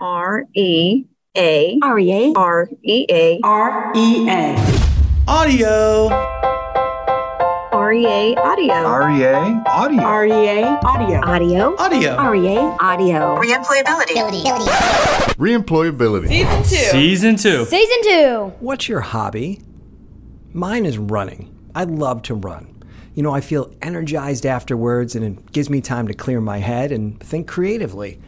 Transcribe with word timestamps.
R 0.00 0.46
E 0.54 1.04
A 1.36 1.78
R 1.82 1.98
E 1.98 2.12
A 2.12 2.32
R 2.34 2.68
E 2.82 3.06
A 3.10 3.40
R 3.42 3.92
E 3.94 4.28
A 4.28 4.56
Audio. 5.28 6.08
R 7.72 7.92
E 7.92 8.06
A 8.06 8.34
audio. 8.40 8.74
REA 8.74 9.62
Audio. 9.66 10.02
R 10.02 10.26
E 10.26 10.32
A 10.48 10.64
audio 10.82 11.20
Audio. 11.22 11.76
Audio. 11.76 12.14
R 12.14 12.34
E 12.34 12.56
A 12.56 12.60
audio 12.80 13.36
Reemployability. 13.36 14.14
Reemployability. 15.36 16.28
Season 16.28 16.62
two. 16.62 16.76
Season 16.76 17.36
two. 17.36 17.64
Season 17.66 18.02
two. 18.02 18.52
What's 18.60 18.88
your 18.88 19.00
hobby? 19.00 19.60
Mine 20.54 20.86
is 20.86 20.96
running. 20.96 21.54
I 21.74 21.84
love 21.84 22.22
to 22.22 22.34
run. 22.34 22.74
You 23.14 23.22
know, 23.22 23.32
I 23.32 23.42
feel 23.42 23.70
energized 23.82 24.46
afterwards 24.46 25.14
and 25.14 25.24
it 25.24 25.52
gives 25.52 25.68
me 25.68 25.82
time 25.82 26.08
to 26.08 26.14
clear 26.14 26.40
my 26.40 26.58
head 26.58 26.90
and 26.90 27.20
think 27.20 27.46
creatively. 27.46 28.18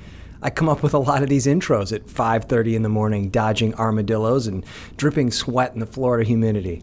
I 0.44 0.50
come 0.50 0.68
up 0.68 0.82
with 0.82 0.92
a 0.92 0.98
lot 0.98 1.22
of 1.22 1.28
these 1.28 1.46
intros 1.46 1.92
at 1.92 2.08
5:30 2.08 2.74
in 2.74 2.82
the 2.82 2.88
morning, 2.88 3.28
dodging 3.28 3.74
armadillos 3.76 4.48
and 4.48 4.66
dripping 4.96 5.30
sweat 5.30 5.72
in 5.72 5.78
the 5.78 5.86
Florida 5.86 6.26
humidity. 6.26 6.82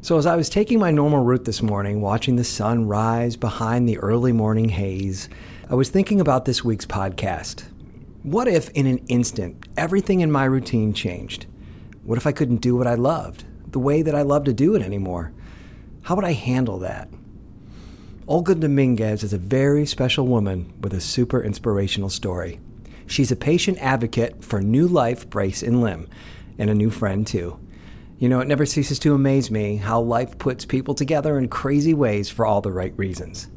So 0.00 0.16
as 0.16 0.24
I 0.24 0.36
was 0.36 0.48
taking 0.48 0.78
my 0.78 0.90
normal 0.90 1.22
route 1.22 1.44
this 1.44 1.60
morning, 1.60 2.00
watching 2.00 2.36
the 2.36 2.44
sun 2.44 2.86
rise 2.86 3.36
behind 3.36 3.86
the 3.86 3.98
early 3.98 4.32
morning 4.32 4.70
haze, 4.70 5.28
I 5.68 5.74
was 5.74 5.90
thinking 5.90 6.18
about 6.18 6.46
this 6.46 6.64
week's 6.64 6.86
podcast. 6.86 7.64
What 8.22 8.48
if 8.48 8.70
in 8.70 8.86
an 8.86 8.98
instant 9.08 9.66
everything 9.76 10.20
in 10.20 10.32
my 10.32 10.44
routine 10.44 10.94
changed? 10.94 11.44
What 12.04 12.16
if 12.16 12.26
I 12.26 12.32
couldn't 12.32 12.62
do 12.62 12.74
what 12.74 12.86
I 12.86 12.94
loved, 12.94 13.44
the 13.70 13.78
way 13.78 14.00
that 14.00 14.14
I 14.14 14.22
love 14.22 14.44
to 14.44 14.54
do 14.54 14.74
it 14.74 14.82
anymore? 14.82 15.32
How 16.02 16.14
would 16.14 16.24
I 16.24 16.32
handle 16.32 16.78
that? 16.78 17.10
Olga 18.26 18.54
Dominguez 18.54 19.22
is 19.22 19.34
a 19.34 19.38
very 19.38 19.84
special 19.84 20.26
woman 20.26 20.72
with 20.80 20.94
a 20.94 21.02
super 21.02 21.42
inspirational 21.42 22.08
story. 22.08 22.60
She's 23.08 23.32
a 23.32 23.36
patient 23.36 23.78
advocate 23.78 24.44
for 24.44 24.60
New 24.60 24.86
Life 24.86 25.28
Brace 25.30 25.62
and 25.62 25.80
Limb, 25.80 26.08
and 26.58 26.68
a 26.68 26.74
new 26.74 26.90
friend 26.90 27.26
too. 27.26 27.58
You 28.18 28.28
know, 28.28 28.40
it 28.40 28.48
never 28.48 28.66
ceases 28.66 28.98
to 29.00 29.14
amaze 29.14 29.50
me 29.50 29.76
how 29.76 30.00
life 30.00 30.36
puts 30.38 30.64
people 30.64 30.94
together 30.94 31.38
in 31.38 31.48
crazy 31.48 31.94
ways 31.94 32.28
for 32.28 32.44
all 32.44 32.60
the 32.60 32.70
right 32.70 32.96
reasons. 32.98 33.48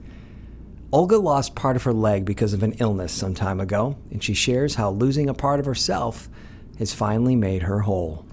Olga 0.94 1.18
lost 1.18 1.56
part 1.56 1.76
of 1.76 1.84
her 1.84 1.94
leg 1.94 2.24
because 2.26 2.54
of 2.54 2.64
an 2.64 2.74
illness 2.80 3.12
some 3.12 3.34
time 3.34 3.60
ago, 3.60 3.98
and 4.10 4.24
she 4.24 4.34
shares 4.34 4.76
how 4.76 4.92
losing 4.92 5.28
a 5.28 5.34
part 5.34 5.60
of 5.60 5.66
herself 5.66 6.30
has 6.78 6.94
finally 6.94 7.36
made 7.36 7.64
her 7.64 7.80
whole. 7.80 8.26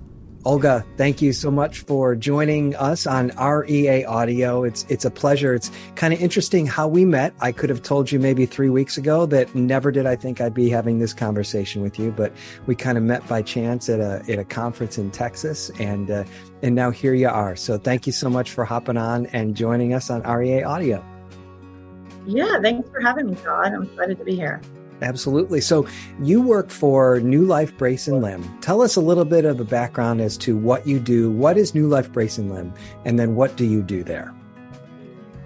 Olga, 0.48 0.82
thank 0.96 1.20
you 1.20 1.34
so 1.34 1.50
much 1.50 1.80
for 1.80 2.16
joining 2.16 2.74
us 2.76 3.06
on 3.06 3.32
REA 3.36 4.06
Audio. 4.06 4.64
It's 4.64 4.86
it's 4.88 5.04
a 5.04 5.10
pleasure. 5.10 5.52
It's 5.52 5.70
kind 5.94 6.14
of 6.14 6.22
interesting 6.22 6.64
how 6.64 6.88
we 6.88 7.04
met. 7.04 7.34
I 7.42 7.52
could 7.52 7.68
have 7.68 7.82
told 7.82 8.10
you 8.10 8.18
maybe 8.18 8.46
three 8.46 8.70
weeks 8.70 8.96
ago 8.96 9.26
that 9.26 9.54
never 9.54 9.92
did 9.92 10.06
I 10.06 10.16
think 10.16 10.40
I'd 10.40 10.54
be 10.54 10.70
having 10.70 11.00
this 11.00 11.12
conversation 11.12 11.82
with 11.82 11.98
you, 11.98 12.12
but 12.12 12.32
we 12.64 12.74
kind 12.74 12.96
of 12.96 13.04
met 13.04 13.28
by 13.28 13.42
chance 13.42 13.90
at 13.90 14.00
a 14.00 14.24
at 14.26 14.38
a 14.38 14.44
conference 14.44 14.96
in 14.96 15.10
Texas, 15.10 15.70
and 15.80 16.10
uh, 16.10 16.24
and 16.62 16.74
now 16.74 16.90
here 16.90 17.12
you 17.12 17.28
are. 17.28 17.54
So 17.54 17.76
thank 17.76 18.06
you 18.06 18.12
so 18.14 18.30
much 18.30 18.50
for 18.50 18.64
hopping 18.64 18.96
on 18.96 19.26
and 19.26 19.54
joining 19.54 19.92
us 19.92 20.08
on 20.08 20.22
REA 20.22 20.62
Audio. 20.62 21.04
Yeah, 22.26 22.58
thanks 22.62 22.88
for 22.88 23.02
having 23.02 23.28
me, 23.28 23.34
Todd. 23.34 23.74
I'm 23.74 23.82
excited 23.82 24.16
to 24.16 24.24
be 24.24 24.34
here. 24.34 24.62
Absolutely. 25.00 25.60
So 25.60 25.86
you 26.20 26.42
work 26.42 26.70
for 26.70 27.20
New 27.20 27.44
Life 27.44 27.76
Brace 27.76 28.08
and 28.08 28.20
Limb. 28.20 28.58
Tell 28.60 28.82
us 28.82 28.96
a 28.96 29.00
little 29.00 29.24
bit 29.24 29.44
of 29.44 29.60
a 29.60 29.64
background 29.64 30.20
as 30.20 30.36
to 30.38 30.56
what 30.56 30.86
you 30.86 30.98
do. 30.98 31.30
What 31.30 31.56
is 31.56 31.74
New 31.74 31.86
Life 31.86 32.12
Brace 32.12 32.38
and 32.38 32.52
Limb? 32.52 32.72
And 33.04 33.18
then 33.18 33.34
what 33.34 33.56
do 33.56 33.64
you 33.64 33.82
do 33.82 34.02
there? 34.02 34.34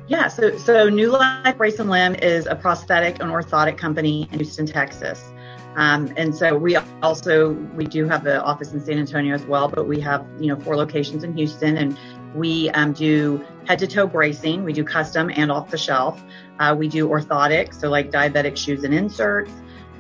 Yeah, 0.09 0.29
so 0.29 0.57
so 0.59 0.89
New 0.89 1.11
Life 1.11 1.57
Brace 1.57 1.79
and 1.79 1.89
Limb 1.89 2.17
is 2.17 2.47
a 2.47 2.55
prosthetic 2.55 3.21
and 3.21 3.31
orthotic 3.31 3.79
company 3.79 4.29
in 4.33 4.41
Houston, 4.41 4.67
Texas. 4.67 5.33
Um, 5.77 6.13
and 6.17 6.35
so 6.35 6.57
we 6.57 6.77
also 7.03 7.53
we 7.75 7.87
do 7.87 8.07
have 8.07 8.27
an 8.27 8.39
office 8.39 8.73
in 8.73 8.81
San 8.85 8.99
Antonio 8.99 9.35
as 9.35 9.45
well, 9.47 9.69
but 9.69 9.87
we 9.87 10.01
have 10.01 10.27
you 10.39 10.49
know 10.49 10.61
four 10.61 10.77
locations 10.77 11.25
in 11.25 11.37
Houston, 11.37 11.77
and 11.77 11.99
we 12.35 12.71
um, 12.71 12.93
do 12.93 13.45
head 13.67 13.79
to 13.81 13.87
toe 13.87 14.07
bracing. 14.07 14.65
We 14.65 14.73
do 14.73 14.85
custom 14.85 15.31
and 15.35 15.51
off 15.51 15.71
the 15.71 15.79
shelf. 15.79 16.23
Uh, 16.59 16.75
we 16.79 16.89
do 16.89 17.09
orthotics, 17.09 17.81
so 17.81 17.89
like 17.89 18.11
diabetic 18.11 18.57
shoes 18.57 18.85
and 18.85 18.95
inserts, 18.95 19.53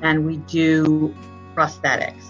and 0.03 0.26
we 0.26 0.38
do 0.38 1.15
prosthetics. 1.54 2.25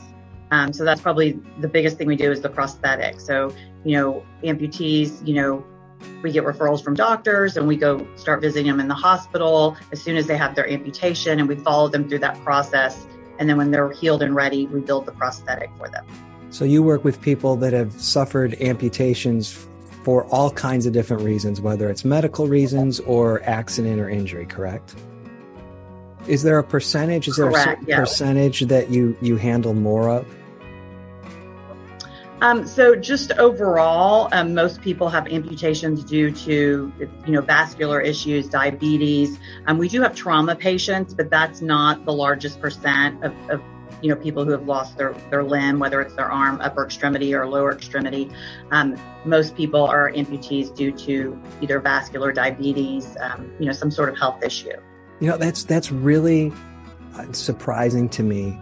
Um, 0.51 0.73
so 0.73 0.85
that's 0.85 1.01
probably 1.01 1.41
the 1.61 1.69
biggest 1.69 1.97
thing 1.97 2.07
we 2.07 2.17
do 2.17 2.31
is 2.31 2.41
the 2.41 2.51
prosthetics. 2.51 3.23
So 3.23 3.55
you 3.85 3.97
know 3.97 4.25
amputees, 4.43 5.27
you 5.27 5.35
know 5.35 5.65
we 6.23 6.33
get 6.33 6.45
referrals 6.45 6.83
from 6.83 6.95
doctors 6.95 7.57
and 7.57 7.67
we 7.67 7.77
go 7.77 8.07
start 8.17 8.41
visiting 8.41 8.67
them 8.67 8.81
in 8.81 8.89
the 8.89 8.95
hospital 8.95 9.77
as 9.93 10.03
soon 10.03 10.17
as 10.17 10.27
they 10.27 10.37
have 10.37 10.55
their 10.55 10.69
amputation 10.69 11.39
and 11.39 11.49
we 11.49 11.57
follow 11.57 11.89
them 11.89 12.09
through 12.09 12.19
that 12.19 12.37
process 12.43 13.07
and 13.39 13.49
then 13.49 13.57
when 13.57 13.71
they're 13.71 13.93
healed 13.93 14.23
and 14.23 14.35
ready 14.35 14.67
we 14.67 14.81
build 14.81 15.07
the 15.07 15.13
prosthetic 15.13 15.71
for 15.77 15.89
them 15.89 16.05
So 16.51 16.65
you 16.65 16.83
work 16.83 17.05
with 17.05 17.21
people 17.21 17.57
that 17.57 17.73
have 17.73 17.93
suffered 17.93 18.61
amputations 18.61 19.69
for 20.03 20.25
all 20.27 20.51
kinds 20.51 20.87
of 20.87 20.93
different 20.93 21.23
reasons, 21.23 21.61
whether 21.61 21.89
it's 21.89 22.05
medical 22.05 22.47
reasons 22.47 23.01
or 23.01 23.43
accident 23.45 24.01
or 24.01 24.09
injury, 24.09 24.47
correct? 24.47 24.95
Is 26.27 26.43
there 26.43 26.59
a 26.59 26.65
percentage? 26.65 27.29
Is 27.29 27.37
there 27.37 27.49
a 27.49 27.53
Correct, 27.53 27.85
yeah. 27.87 27.99
percentage 27.99 28.61
that 28.61 28.91
you 28.91 29.17
you 29.21 29.37
handle 29.37 29.75
more 29.75 30.09
of? 30.09 30.27
um, 32.43 32.67
so 32.67 32.95
just 32.95 33.33
overall 33.33 34.29
um, 34.33 34.53
most 34.53 34.83
people 34.83 35.09
have 35.09 35.27
amputations 35.29 36.05
due 36.05 36.31
to 36.31 36.93
you 37.25 37.33
know 37.33 37.41
vascular 37.41 38.01
issues 38.01 38.49
diabetes 38.49 39.39
um, 39.67 39.79
we 39.79 39.89
do 39.89 40.03
have 40.03 40.15
trauma 40.15 40.55
patients 40.55 41.15
but 41.15 41.31
that's 41.31 41.63
not 41.63 42.05
the 42.05 42.13
largest 42.13 42.61
percent 42.61 43.23
of, 43.25 43.33
of 43.49 43.63
you 44.03 44.09
know 44.09 44.21
people 44.21 44.45
who 44.45 44.51
have 44.51 44.67
lost 44.67 44.97
their, 44.99 45.13
their 45.31 45.43
limb 45.45 45.79
whether 45.79 46.01
it's 46.01 46.15
their 46.15 46.31
arm 46.31 46.61
upper 46.61 46.85
extremity 46.85 47.35
or 47.35 47.47
lower 47.47 47.73
extremity 47.73 48.31
um, 48.71 48.97
most 49.25 49.57
people 49.57 49.85
are 49.85 50.11
amputees 50.13 50.75
due 50.75 50.93
to 50.93 51.41
either 51.61 51.81
vascular 51.81 52.33
diabetes 52.33 53.17
um, 53.21 53.51
you 53.59 53.67
know 53.67 53.73
some 53.73 53.91
sort 53.91 54.09
of 54.09 54.19
health 54.19 54.43
issue 54.43 54.77
You 55.23 55.29
know, 55.29 55.37
that's 55.37 55.63
that's 55.63 55.93
really 55.93 56.53
uh, 57.15 57.33
surprising 57.33 58.09
to 58.09 58.25
me. 58.25 58.59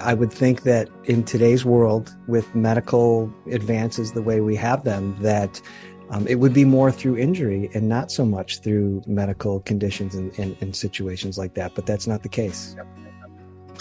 I 0.00 0.14
would 0.14 0.32
think 0.32 0.62
that 0.62 0.88
in 1.04 1.22
today's 1.22 1.64
world, 1.64 2.12
with 2.26 2.52
medical 2.56 3.32
advances 3.52 4.10
the 4.10 4.22
way 4.22 4.40
we 4.40 4.56
have 4.56 4.82
them, 4.82 5.16
that 5.22 5.62
um, 6.10 6.26
it 6.26 6.40
would 6.40 6.52
be 6.52 6.64
more 6.64 6.90
through 6.90 7.18
injury 7.18 7.70
and 7.72 7.88
not 7.88 8.10
so 8.10 8.24
much 8.24 8.62
through 8.62 9.02
medical 9.06 9.60
conditions 9.60 10.16
and, 10.16 10.36
and, 10.40 10.56
and 10.60 10.74
situations 10.74 11.38
like 11.38 11.54
that. 11.54 11.76
But 11.76 11.86
that's 11.86 12.08
not 12.08 12.24
the 12.24 12.28
case. 12.28 12.74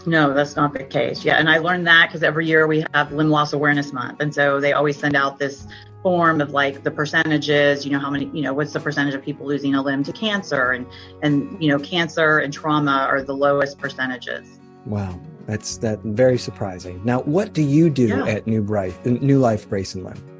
No, 0.05 0.33
that's 0.33 0.55
not 0.55 0.73
the 0.73 0.83
case. 0.83 1.23
Yeah, 1.23 1.35
and 1.35 1.49
I 1.49 1.57
learned 1.59 1.85
that 1.87 2.07
because 2.07 2.23
every 2.23 2.45
year 2.47 2.67
we 2.67 2.83
have 2.93 3.11
Limb 3.11 3.29
Loss 3.29 3.53
Awareness 3.53 3.93
Month, 3.93 4.19
and 4.21 4.33
so 4.33 4.59
they 4.59 4.73
always 4.73 4.97
send 4.97 5.15
out 5.15 5.39
this 5.39 5.67
form 6.01 6.41
of 6.41 6.51
like 6.51 6.83
the 6.83 6.91
percentages. 6.91 7.85
You 7.85 7.91
know, 7.91 7.99
how 7.99 8.09
many? 8.09 8.25
You 8.33 8.41
know, 8.43 8.53
what's 8.53 8.73
the 8.73 8.79
percentage 8.79 9.13
of 9.13 9.21
people 9.23 9.45
losing 9.45 9.75
a 9.75 9.81
limb 9.81 10.03
to 10.03 10.11
cancer, 10.13 10.71
and 10.71 10.85
and 11.21 11.61
you 11.61 11.69
know, 11.69 11.79
cancer 11.79 12.39
and 12.39 12.51
trauma 12.53 13.07
are 13.09 13.21
the 13.21 13.33
lowest 13.35 13.77
percentages. 13.77 14.59
Wow, 14.85 15.19
that's 15.45 15.77
that 15.77 15.99
very 16.01 16.37
surprising. 16.37 17.01
Now, 17.03 17.21
what 17.21 17.53
do 17.53 17.61
you 17.61 17.89
do 17.89 18.07
Yeah. 18.07 18.25
at 18.25 18.47
New 18.47 18.61
Bright, 18.61 19.05
New 19.05 19.39
Life 19.39 19.69
Brace 19.69 19.93
and 19.95 20.03
Limb? 20.03 20.30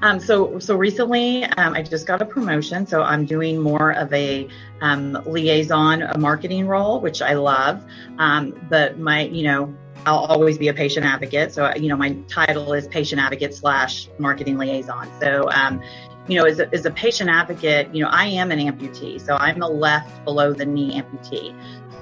Um, 0.00 0.20
so 0.20 0.58
so 0.58 0.76
recently, 0.76 1.44
um, 1.44 1.74
I 1.74 1.82
just 1.82 2.06
got 2.06 2.22
a 2.22 2.24
promotion, 2.24 2.86
so 2.86 3.02
I'm 3.02 3.24
doing 3.24 3.58
more 3.58 3.92
of 3.92 4.12
a 4.12 4.48
um, 4.80 5.20
liaison, 5.26 6.02
a 6.02 6.16
marketing 6.18 6.68
role, 6.68 7.00
which 7.00 7.20
I 7.20 7.34
love. 7.34 7.82
Um, 8.18 8.54
but 8.68 8.98
my, 8.98 9.22
you 9.22 9.42
know, 9.42 9.74
I'll 10.06 10.18
always 10.18 10.56
be 10.56 10.68
a 10.68 10.74
patient 10.74 11.04
advocate. 11.04 11.52
So 11.52 11.74
you 11.74 11.88
know, 11.88 11.96
my 11.96 12.16
title 12.28 12.72
is 12.74 12.86
patient 12.86 13.20
advocate 13.20 13.54
slash 13.54 14.08
marketing 14.18 14.56
liaison. 14.56 15.08
So 15.20 15.50
um, 15.50 15.82
you 16.28 16.38
know, 16.38 16.44
as 16.44 16.60
a, 16.60 16.72
as 16.72 16.84
a 16.84 16.90
patient 16.90 17.30
advocate, 17.30 17.92
you 17.94 18.04
know, 18.04 18.10
I 18.10 18.26
am 18.26 18.52
an 18.52 18.60
amputee, 18.60 19.20
so 19.20 19.36
I'm 19.36 19.62
a 19.62 19.68
left 19.68 20.24
below 20.24 20.52
the 20.52 20.66
knee 20.66 21.00
amputee. 21.00 21.54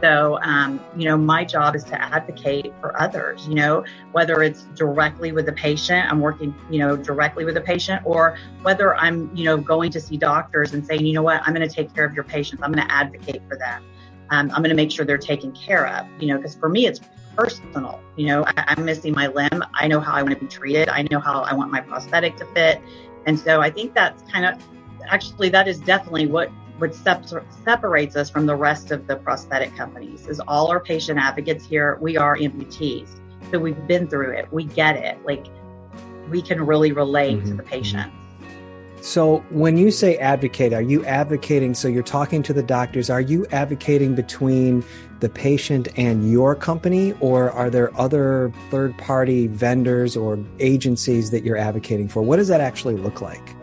So, 0.03 0.39
um, 0.43 0.79
you 0.97 1.07
know, 1.07 1.17
my 1.17 1.45
job 1.45 1.75
is 1.75 1.83
to 1.85 2.01
advocate 2.01 2.73
for 2.81 3.01
others, 3.01 3.49
you 3.49 3.55
know, 3.55 3.85
whether 4.13 4.43
it's 4.43 4.65
directly 4.75 5.33
with 5.33 5.47
the 5.47 5.53
patient, 5.53 6.11
I'm 6.11 6.21
working, 6.21 6.55
you 6.71 6.79
know, 6.79 6.97
directly 6.97 7.45
with 7.47 7.55
the 7.55 7.63
patient, 7.63 8.03
or 8.05 8.37
whether 8.63 8.95
I'm, 8.97 9.35
you 9.35 9.45
know, 9.45 9.57
going 9.57 9.91
to 9.93 10.01
see 10.01 10.19
doctors 10.19 10.75
and 10.75 10.87
saying, 10.87 11.07
you 11.07 11.15
know 11.15 11.23
what, 11.23 11.41
I'm 11.47 11.55
going 11.55 11.67
to 11.67 11.75
take 11.75 11.95
care 11.95 12.05
of 12.05 12.15
your 12.15 12.25
patients. 12.25 12.63
I'm 12.63 12.73
going 12.73 12.87
to 12.87 12.93
advocate 12.93 13.41
for 13.49 13.57
them. 13.57 13.83
Um, 14.31 14.51
I'm 14.51 14.63
going 14.63 14.71
to 14.71 14.75
make 14.77 14.91
sure 14.91 15.07
they're 15.07 15.19
taken 15.19 15.53
care 15.53 15.87
of, 15.87 16.07
you 16.21 16.29
know, 16.29 16.37
because 16.37 16.55
for 16.55 16.69
me, 16.69 16.87
it's 16.87 17.01
personal. 17.37 18.01
You 18.17 18.27
know, 18.27 18.45
I, 18.45 18.75
I'm 18.77 18.85
missing 18.85 19.15
my 19.15 19.29
limb. 19.29 19.63
I 19.75 19.87
know 19.89 20.01
how 20.01 20.13
I 20.13 20.23
want 20.23 20.35
to 20.35 20.41
be 20.41 20.47
treated. 20.47 20.89
I 20.89 21.07
know 21.11 21.21
how 21.21 21.43
I 21.43 21.55
want 21.55 21.71
my 21.71 21.81
prosthetic 21.81 22.37
to 22.37 22.47
fit. 22.47 22.83
And 23.27 23.39
so 23.39 23.61
I 23.61 23.71
think 23.71 23.95
that's 23.95 24.23
kind 24.31 24.45
of 24.45 24.63
actually, 25.09 25.49
that 25.51 25.69
is 25.69 25.79
definitely 25.79 26.27
what 26.27 26.51
what 26.79 26.95
separates 26.95 28.17
us 28.17 28.29
from 28.29 28.47
the 28.47 28.55
rest 28.55 28.91
of 28.91 29.07
the 29.07 29.17
prosthetic 29.17 29.75
companies 29.77 30.27
is 30.27 30.41
all 30.41 30.69
our 30.69 30.81
patient 30.81 31.19
advocates 31.19 31.65
here 31.65 31.99
we 32.01 32.17
are 32.17 32.37
amputees 32.37 33.09
so 33.51 33.59
we've 33.59 33.87
been 33.87 34.07
through 34.09 34.31
it 34.31 34.47
we 34.53 34.65
get 34.65 34.97
it 34.97 35.19
like 35.25 35.47
we 36.29 36.43
can 36.43 36.65
really 36.65 36.93
relate 36.93 37.45
to 37.45 37.53
Mhm, 37.53 37.57
the 37.57 37.63
patient 37.63 38.13
So, 39.03 39.45
when 39.51 39.77
you 39.77 39.93
say 39.93 40.17
advocate, 40.17 40.73
are 40.73 40.83
you 40.83 41.05
advocating? 41.05 41.75
So, 41.75 41.87
you're 41.87 42.03
talking 42.03 42.43
to 42.43 42.53
the 42.53 42.63
doctors. 42.63 43.09
Are 43.09 43.21
you 43.21 43.47
advocating 43.53 44.17
between 44.17 44.83
the 45.21 45.29
patient 45.29 45.87
and 45.97 46.29
your 46.29 46.57
company, 46.57 47.15
or 47.21 47.53
are 47.53 47.71
there 47.71 47.97
other 48.01 48.53
third 48.69 48.99
party 48.99 49.47
vendors 49.47 50.17
or 50.17 50.41
agencies 50.59 51.31
that 51.31 51.45
you're 51.45 51.59
advocating 51.59 52.09
for? 52.09 52.21
What 52.23 52.37
does 52.37 52.49
that 52.49 52.61
actually 52.61 52.97
look 52.97 53.21
like? 53.21 53.55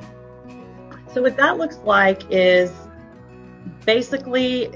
So, 1.14 1.22
what 1.22 1.36
that 1.36 1.58
looks 1.58 1.78
like 1.84 2.22
is 2.30 2.72
basically 3.86 4.72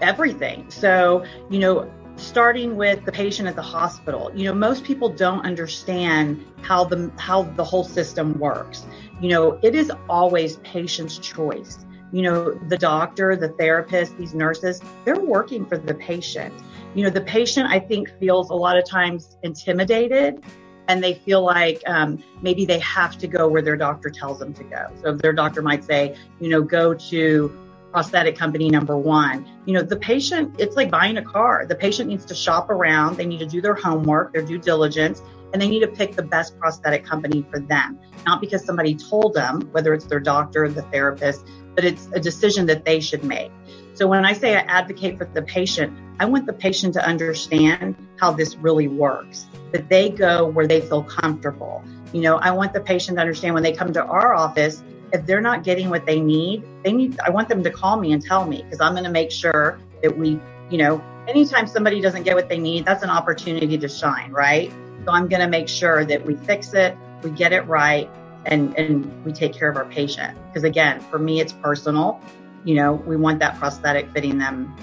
everything. 0.00 0.70
So, 0.70 1.24
you 1.50 1.58
know, 1.58 1.90
starting 2.16 2.76
with 2.76 3.04
the 3.04 3.12
patient 3.12 3.46
at 3.46 3.54
the 3.54 3.62
hospital. 3.62 4.32
You 4.34 4.44
know, 4.44 4.54
most 4.54 4.84
people 4.84 5.08
don't 5.08 5.44
understand 5.44 6.44
how 6.62 6.84
the 6.84 7.10
how 7.18 7.42
the 7.42 7.64
whole 7.64 7.84
system 7.84 8.38
works. 8.38 8.86
You 9.20 9.28
know, 9.30 9.58
it 9.62 9.74
is 9.74 9.92
always 10.08 10.56
patient's 10.58 11.18
choice. 11.18 11.84
You 12.12 12.22
know, 12.22 12.52
the 12.68 12.78
doctor, 12.78 13.36
the 13.36 13.48
therapist, 13.48 14.16
these 14.16 14.34
nurses, 14.34 14.80
they're 15.04 15.20
working 15.20 15.66
for 15.66 15.76
the 15.76 15.94
patient. 15.94 16.54
You 16.94 17.04
know, 17.04 17.10
the 17.10 17.20
patient 17.20 17.68
I 17.70 17.80
think 17.80 18.10
feels 18.18 18.50
a 18.50 18.54
lot 18.54 18.78
of 18.78 18.88
times 18.88 19.36
intimidated 19.42 20.42
and 20.88 21.02
they 21.02 21.14
feel 21.14 21.42
like 21.42 21.82
um, 21.86 22.22
maybe 22.42 22.64
they 22.64 22.78
have 22.78 23.18
to 23.18 23.26
go 23.26 23.48
where 23.48 23.60
their 23.60 23.76
doctor 23.76 24.08
tells 24.08 24.38
them 24.38 24.54
to 24.54 24.64
go. 24.64 24.88
So 25.02 25.12
their 25.12 25.32
doctor 25.32 25.60
might 25.60 25.84
say, 25.84 26.16
you 26.40 26.48
know, 26.48 26.62
go 26.62 26.94
to 26.94 27.65
prosthetic 27.96 28.36
company 28.36 28.68
number 28.68 28.94
one. 28.94 29.50
You 29.64 29.72
know, 29.72 29.80
the 29.80 29.96
patient, 29.96 30.56
it's 30.58 30.76
like 30.76 30.90
buying 30.90 31.16
a 31.16 31.22
car. 31.22 31.64
The 31.64 31.74
patient 31.74 32.10
needs 32.10 32.26
to 32.26 32.34
shop 32.34 32.68
around, 32.68 33.16
they 33.16 33.24
need 33.24 33.38
to 33.38 33.46
do 33.46 33.62
their 33.62 33.74
homework, 33.74 34.34
their 34.34 34.42
due 34.42 34.58
diligence, 34.58 35.22
and 35.54 35.62
they 35.62 35.66
need 35.66 35.80
to 35.80 35.88
pick 35.88 36.14
the 36.14 36.22
best 36.22 36.58
prosthetic 36.58 37.06
company 37.06 37.46
for 37.50 37.58
them. 37.58 37.98
Not 38.26 38.42
because 38.42 38.66
somebody 38.66 38.94
told 38.94 39.32
them, 39.32 39.62
whether 39.72 39.94
it's 39.94 40.04
their 40.04 40.20
doctor 40.20 40.68
the 40.68 40.82
therapist, 40.82 41.46
but 41.74 41.86
it's 41.86 42.10
a 42.12 42.20
decision 42.20 42.66
that 42.66 42.84
they 42.84 43.00
should 43.00 43.24
make. 43.24 43.50
So 43.94 44.06
when 44.06 44.26
I 44.26 44.34
say 44.34 44.54
I 44.56 44.60
advocate 44.60 45.16
for 45.16 45.24
the 45.24 45.40
patient, 45.40 45.96
I 46.20 46.26
want 46.26 46.44
the 46.44 46.52
patient 46.52 46.92
to 46.94 47.02
understand 47.02 47.96
how 48.20 48.30
this 48.30 48.56
really 48.56 48.88
works, 48.88 49.46
that 49.72 49.88
they 49.88 50.10
go 50.10 50.44
where 50.44 50.66
they 50.66 50.82
feel 50.82 51.02
comfortable. 51.02 51.82
You 52.12 52.20
know, 52.20 52.36
I 52.36 52.50
want 52.50 52.74
the 52.74 52.80
patient 52.82 53.16
to 53.16 53.22
understand 53.22 53.54
when 53.54 53.62
they 53.62 53.72
come 53.72 53.94
to 53.94 54.04
our 54.04 54.34
office, 54.34 54.82
if 55.16 55.26
they're 55.26 55.40
not 55.40 55.64
getting 55.64 55.88
what 55.90 56.04
they 56.04 56.20
need, 56.20 56.62
they 56.84 56.92
need, 56.92 57.18
I 57.20 57.30
want 57.30 57.48
them 57.48 57.64
to 57.64 57.70
call 57.70 57.98
me 57.98 58.12
and 58.12 58.22
tell 58.22 58.46
me 58.46 58.62
because 58.62 58.80
I'm 58.80 58.92
going 58.92 59.04
to 59.04 59.10
make 59.10 59.30
sure 59.30 59.80
that 60.02 60.16
we, 60.16 60.38
you 60.70 60.78
know, 60.78 61.02
anytime 61.26 61.66
somebody 61.66 62.00
doesn't 62.00 62.22
get 62.22 62.36
what 62.36 62.48
they 62.48 62.58
need, 62.58 62.84
that's 62.84 63.02
an 63.02 63.10
opportunity 63.10 63.78
to 63.78 63.88
shine, 63.88 64.30
right? 64.30 64.70
So 65.04 65.12
I'm 65.12 65.26
going 65.28 65.40
to 65.40 65.48
make 65.48 65.68
sure 65.68 66.04
that 66.04 66.24
we 66.24 66.36
fix 66.36 66.74
it, 66.74 66.96
we 67.22 67.30
get 67.30 67.52
it 67.52 67.62
right, 67.62 68.10
and, 68.44 68.76
and 68.76 69.24
we 69.24 69.32
take 69.32 69.54
care 69.54 69.70
of 69.70 69.76
our 69.76 69.86
patient. 69.86 70.36
Because 70.48 70.64
again, 70.64 71.00
for 71.00 71.18
me, 71.18 71.40
it's 71.40 71.52
personal. 71.52 72.20
You 72.64 72.74
know, 72.74 72.92
we 72.92 73.16
want 73.16 73.38
that 73.38 73.58
prosthetic 73.58 74.10
fitting 74.10 74.38
them, 74.38 74.76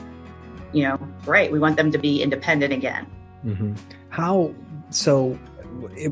you 0.74 0.84
know, 0.84 0.98
great. 1.26 1.52
We 1.52 1.60
want 1.60 1.78
them 1.78 1.92
to 1.92 1.98
be 1.98 2.24
independent 2.24 2.74
again. 2.74 3.06
Mm-hmm. 3.46 3.76
How, 4.10 4.54
so 4.90 5.38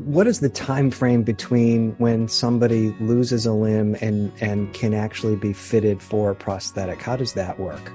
what 0.04 0.26
is 0.26 0.40
the 0.40 0.48
time 0.48 0.90
frame 0.90 1.22
between 1.22 1.92
when 1.92 2.28
somebody 2.28 2.94
loses 3.00 3.46
a 3.46 3.52
limb 3.52 3.96
and 4.00 4.32
and 4.40 4.72
can 4.74 4.94
actually 4.94 5.36
be 5.36 5.52
fitted 5.52 6.02
for 6.02 6.30
a 6.30 6.34
prosthetic? 6.34 7.00
How 7.00 7.16
does 7.16 7.32
that 7.34 7.58
work? 7.58 7.92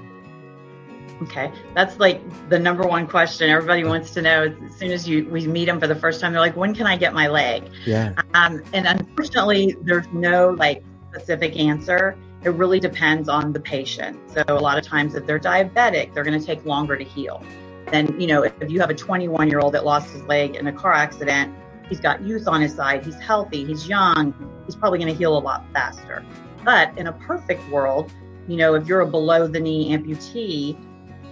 Okay 1.22 1.52
that's 1.74 1.98
like 1.98 2.20
the 2.48 2.58
number 2.58 2.86
one 2.86 3.06
question 3.06 3.50
everybody 3.50 3.84
wants 3.84 4.12
to 4.12 4.22
know. 4.22 4.54
As 4.64 4.76
soon 4.76 4.92
as 4.92 5.08
you 5.08 5.28
we 5.28 5.46
meet 5.46 5.66
them 5.66 5.80
for 5.80 5.86
the 5.86 5.96
first 5.96 6.20
time 6.20 6.32
they're 6.32 6.40
like 6.40 6.56
when 6.56 6.74
can 6.74 6.86
i 6.86 6.96
get 6.96 7.12
my 7.12 7.28
leg? 7.28 7.64
Yeah. 7.84 8.14
Um, 8.34 8.62
and 8.72 8.86
unfortunately 8.86 9.76
there's 9.82 10.06
no 10.12 10.50
like 10.50 10.82
specific 11.10 11.56
answer. 11.56 12.16
It 12.44 12.50
really 12.50 12.78
depends 12.78 13.28
on 13.28 13.52
the 13.52 13.58
patient. 13.58 14.16
So 14.30 14.44
a 14.46 14.54
lot 14.54 14.78
of 14.78 14.84
times 14.84 15.14
if 15.14 15.26
they're 15.26 15.40
diabetic 15.40 16.14
they're 16.14 16.24
going 16.24 16.38
to 16.38 16.46
take 16.46 16.64
longer 16.64 16.96
to 16.96 17.04
heal 17.04 17.42
then 17.90 18.20
you 18.20 18.26
know 18.26 18.42
if 18.42 18.70
you 18.70 18.80
have 18.80 18.90
a 18.90 18.94
21 18.94 19.48
year 19.48 19.60
old 19.60 19.74
that 19.74 19.84
lost 19.84 20.10
his 20.10 20.22
leg 20.24 20.56
in 20.56 20.66
a 20.66 20.72
car 20.72 20.92
accident 20.92 21.54
he's 21.88 22.00
got 22.00 22.22
youth 22.22 22.46
on 22.46 22.60
his 22.60 22.74
side 22.74 23.04
he's 23.04 23.16
healthy 23.16 23.64
he's 23.64 23.88
young 23.88 24.34
he's 24.66 24.76
probably 24.76 24.98
going 24.98 25.10
to 25.10 25.16
heal 25.16 25.36
a 25.36 25.38
lot 25.38 25.64
faster. 25.72 26.24
But 26.64 26.96
in 26.98 27.06
a 27.06 27.12
perfect 27.12 27.68
world 27.70 28.12
you 28.46 28.56
know 28.56 28.74
if 28.74 28.86
you're 28.86 29.00
a 29.00 29.06
below 29.06 29.46
the 29.46 29.60
knee 29.60 29.96
amputee 29.96 30.76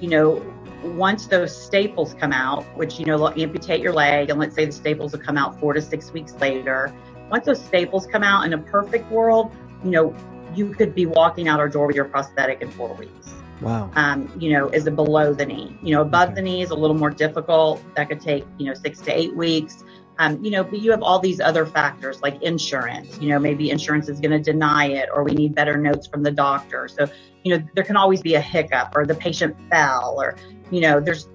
you 0.00 0.08
know 0.08 0.54
once 0.82 1.26
those 1.26 1.56
staples 1.56 2.14
come 2.14 2.32
out 2.32 2.62
which 2.76 2.98
you 2.98 3.06
know 3.06 3.16
will 3.16 3.40
amputate 3.40 3.80
your 3.80 3.92
leg 3.92 4.30
and 4.30 4.38
let's 4.38 4.54
say 4.54 4.64
the 4.64 4.72
staples 4.72 5.12
will 5.12 5.20
come 5.20 5.36
out 5.36 5.58
four 5.58 5.72
to 5.72 5.82
six 5.82 6.12
weeks 6.12 6.34
later 6.34 6.94
once 7.30 7.46
those 7.46 7.62
staples 7.62 8.06
come 8.06 8.22
out 8.22 8.44
in 8.44 8.52
a 8.52 8.58
perfect 8.58 9.10
world 9.10 9.54
you 9.82 9.90
know 9.90 10.14
you 10.54 10.72
could 10.72 10.94
be 10.94 11.06
walking 11.06 11.48
out 11.48 11.58
our 11.58 11.68
door 11.68 11.86
with 11.86 11.96
your 11.96 12.04
prosthetic 12.04 12.60
in 12.62 12.70
four 12.70 12.94
weeks 12.94 13.32
Wow. 13.60 13.90
Um, 13.94 14.30
you 14.38 14.52
know, 14.52 14.68
is 14.68 14.86
a 14.86 14.90
below 14.90 15.32
the 15.32 15.46
knee. 15.46 15.76
You 15.82 15.94
know, 15.94 16.02
above 16.02 16.28
okay. 16.28 16.34
the 16.36 16.42
knee 16.42 16.62
is 16.62 16.70
a 16.70 16.74
little 16.74 16.96
more 16.96 17.10
difficult. 17.10 17.82
That 17.94 18.08
could 18.08 18.20
take, 18.20 18.44
you 18.58 18.66
know, 18.66 18.74
six 18.74 19.00
to 19.00 19.12
eight 19.12 19.34
weeks. 19.34 19.84
Um, 20.18 20.42
you 20.42 20.50
know, 20.50 20.64
but 20.64 20.80
you 20.80 20.90
have 20.92 21.02
all 21.02 21.18
these 21.18 21.40
other 21.40 21.66
factors 21.66 22.22
like 22.22 22.40
insurance. 22.42 23.18
You 23.20 23.28
know, 23.30 23.38
maybe 23.38 23.70
insurance 23.70 24.08
is 24.08 24.20
going 24.20 24.30
to 24.30 24.40
deny 24.40 24.86
it, 24.86 25.08
or 25.12 25.24
we 25.24 25.32
need 25.32 25.54
better 25.54 25.76
notes 25.76 26.06
from 26.06 26.22
the 26.22 26.30
doctor. 26.30 26.88
So, 26.88 27.06
you 27.44 27.56
know, 27.56 27.64
there 27.74 27.84
can 27.84 27.96
always 27.96 28.22
be 28.22 28.34
a 28.34 28.40
hiccup, 28.40 28.94
or 28.96 29.04
the 29.06 29.14
patient 29.14 29.56
fell, 29.70 30.16
or 30.18 30.36
you 30.70 30.80
know, 30.80 31.00
there's, 31.00 31.28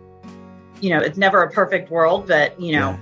you 0.81 0.89
know, 0.89 0.99
it's 0.99 1.17
never 1.17 1.43
a 1.43 1.51
perfect 1.51 1.91
world, 1.91 2.27
but 2.27 2.59
you 2.59 2.73
know, 2.73 2.99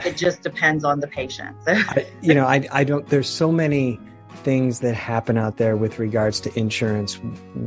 yeah. 0.00 0.08
it 0.08 0.16
just 0.16 0.42
depends 0.42 0.84
on 0.84 0.98
the 0.98 1.06
patient. 1.06 1.56
So. 1.64 1.72
I, 1.76 2.06
you 2.22 2.34
know, 2.34 2.46
I 2.46 2.66
I 2.72 2.84
don't. 2.84 3.06
There's 3.06 3.28
so 3.28 3.52
many 3.52 4.00
things 4.40 4.80
that 4.80 4.94
happen 4.94 5.36
out 5.36 5.56
there 5.56 5.76
with 5.76 5.98
regards 5.98 6.40
to 6.40 6.58
insurance, 6.58 7.20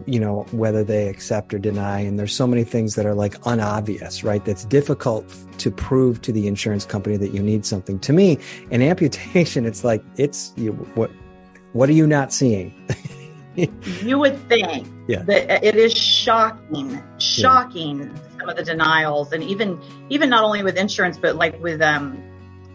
you 0.05 0.19
know, 0.19 0.45
whether 0.51 0.83
they 0.83 1.07
accept 1.07 1.53
or 1.53 1.59
deny. 1.59 1.99
And 1.99 2.17
there's 2.19 2.35
so 2.35 2.47
many 2.47 2.63
things 2.63 2.95
that 2.95 3.05
are 3.05 3.13
like 3.13 3.35
unobvious, 3.45 4.23
right? 4.23 4.43
That's 4.43 4.65
difficult 4.65 5.25
to 5.59 5.71
prove 5.71 6.21
to 6.23 6.31
the 6.31 6.47
insurance 6.47 6.85
company 6.85 7.17
that 7.17 7.33
you 7.33 7.41
need 7.41 7.65
something. 7.65 7.99
To 7.99 8.13
me, 8.13 8.37
an 8.71 8.81
amputation, 8.81 9.65
it's 9.65 9.83
like, 9.83 10.03
it's 10.17 10.53
you, 10.55 10.71
what, 10.95 11.11
what 11.73 11.89
are 11.89 11.93
you 11.93 12.07
not 12.07 12.33
seeing? 12.33 12.73
you 13.55 14.17
would 14.17 14.37
think 14.49 14.87
yeah. 15.07 15.23
that 15.23 15.63
it 15.63 15.75
is 15.75 15.95
shocking, 15.95 17.01
shocking 17.19 17.99
yeah. 17.99 18.39
some 18.39 18.49
of 18.49 18.57
the 18.57 18.63
denials 18.63 19.31
and 19.31 19.43
even, 19.43 19.79
even 20.09 20.29
not 20.29 20.43
only 20.43 20.63
with 20.63 20.77
insurance, 20.77 21.17
but 21.17 21.35
like 21.35 21.61
with, 21.61 21.81
um, 21.81 22.21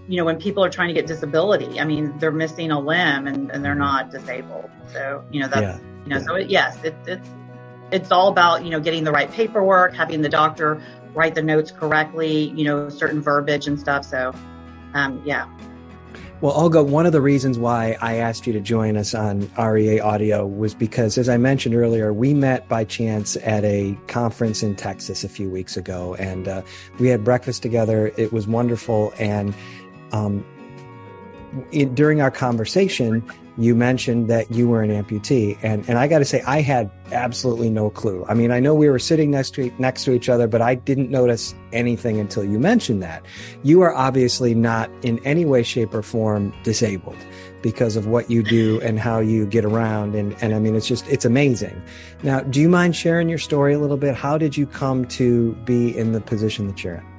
you 0.09 0.17
know, 0.17 0.25
when 0.25 0.39
people 0.39 0.65
are 0.65 0.71
trying 0.71 0.89
to 0.89 0.95
get 0.95 1.07
disability, 1.07 1.79
I 1.79 1.85
mean, 1.85 2.17
they're 2.19 2.33
missing 2.33 2.71
a 2.71 2.81
limb 2.81 3.27
and, 3.27 3.51
and 3.51 3.63
they're 3.63 3.75
not 3.75 4.11
disabled. 4.11 4.71
So, 4.91 5.23
you 5.31 5.41
know, 5.41 5.49
that's, 5.49 5.61
yeah. 5.61 5.79
you 6.05 6.11
know, 6.11 6.17
yeah. 6.17 6.25
so 6.25 6.35
it, 6.35 6.49
yes, 6.49 6.83
it, 6.83 6.95
it's, 7.07 7.29
it's 7.91 8.11
all 8.11 8.29
about, 8.29 8.65
you 8.65 8.71
know, 8.71 8.81
getting 8.81 9.05
the 9.05 9.13
right 9.13 9.31
paperwork, 9.31 9.95
having 9.95 10.23
the 10.23 10.29
doctor 10.29 10.83
write 11.15 11.35
the 11.35 11.43
notes 11.43 11.71
correctly, 11.71 12.51
you 12.51 12.65
know, 12.65 12.89
certain 12.89 13.21
verbiage 13.21 13.67
and 13.67 13.79
stuff. 13.79 14.05
So, 14.05 14.35
um, 14.95 15.23
yeah. 15.27 15.47
Well, 16.41 16.53
Olga, 16.53 16.85
one 16.85 17.05
of 17.05 17.11
the 17.11 17.21
reasons 17.21 17.59
why 17.59 17.97
I 18.01 18.15
asked 18.15 18.47
you 18.47 18.53
to 18.53 18.61
join 18.61 18.97
us 18.97 19.13
on 19.13 19.51
REA 19.59 19.99
Audio 19.99 20.47
was 20.47 20.73
because, 20.73 21.19
as 21.19 21.29
I 21.29 21.37
mentioned 21.37 21.75
earlier, 21.75 22.13
we 22.13 22.33
met 22.33 22.69
by 22.69 22.85
chance 22.85 23.37
at 23.39 23.65
a 23.65 23.99
conference 24.07 24.63
in 24.63 24.77
Texas 24.77 25.25
a 25.25 25.29
few 25.29 25.51
weeks 25.51 25.77
ago, 25.77 26.15
and 26.15 26.47
uh, 26.47 26.63
we 27.01 27.09
had 27.09 27.25
breakfast 27.25 27.61
together. 27.61 28.13
It 28.17 28.33
was 28.33 28.47
wonderful, 28.47 29.13
and 29.19 29.53
um, 30.13 30.45
it, 31.73 31.95
during 31.95 32.21
our 32.21 32.31
conversation, 32.31 33.23
you 33.57 33.75
mentioned 33.75 34.29
that 34.29 34.51
you 34.53 34.69
were 34.69 34.83
an 34.83 34.91
amputee, 34.91 35.59
and 35.63 35.87
and 35.89 35.99
I 35.99 36.07
got 36.07 36.21
to 36.21 36.25
say, 36.25 36.43
I 36.43 36.61
had 36.61 36.91
absolutely 37.11 37.71
no 37.71 37.91
clue. 37.91 38.25
I 38.29 38.35
mean, 38.35 38.53
I 38.53 38.61
know 38.61 38.73
we 38.75 38.89
were 38.89 39.01
sitting 39.01 39.33
next 39.33 39.55
to 39.55 39.73
next 39.79 40.05
to 40.05 40.13
each 40.13 40.29
other, 40.29 40.47
but 40.47 40.63
I 40.63 40.77
didn't 40.77 41.11
notice 41.11 41.55
anything 41.73 42.21
until 42.21 42.45
you 42.45 42.61
mentioned 42.61 43.03
that. 43.03 43.25
You 43.65 43.81
are 43.83 43.93
obviously 43.93 44.55
not 44.55 44.91
in 45.03 45.19
any 45.25 45.45
way, 45.45 45.65
shape, 45.65 45.93
or 45.93 46.03
form 46.03 46.55
disabled 46.63 47.17
because 47.61 47.97
of 47.97 48.07
what 48.07 48.31
you 48.31 48.45
do 48.45 48.81
and 48.83 49.01
how 49.01 49.19
you 49.19 49.45
get 49.45 49.65
around, 49.65 50.15
and 50.15 50.37
and 50.41 50.55
I 50.55 50.61
mean, 50.61 50.77
it's 50.77 50.87
just 50.87 51.09
it's 51.09 51.25
amazing. 51.25 51.83
Now, 52.23 52.41
do 52.43 52.61
you 52.61 52.69
mind 52.69 52.95
sharing 52.95 53.29
your 53.29 53.39
story 53.39 53.75
a 53.75 53.81
little 53.81 53.97
bit? 53.97 54.15
How 54.15 54.39
did 54.39 54.57
you 54.57 54.67
come 54.67 55.05
to 55.07 55.55
be 55.65 55.97
in 55.97 56.13
the 56.13 56.21
position 56.21 56.69
that 56.69 56.85
you're 56.85 56.95
in? 56.95 57.18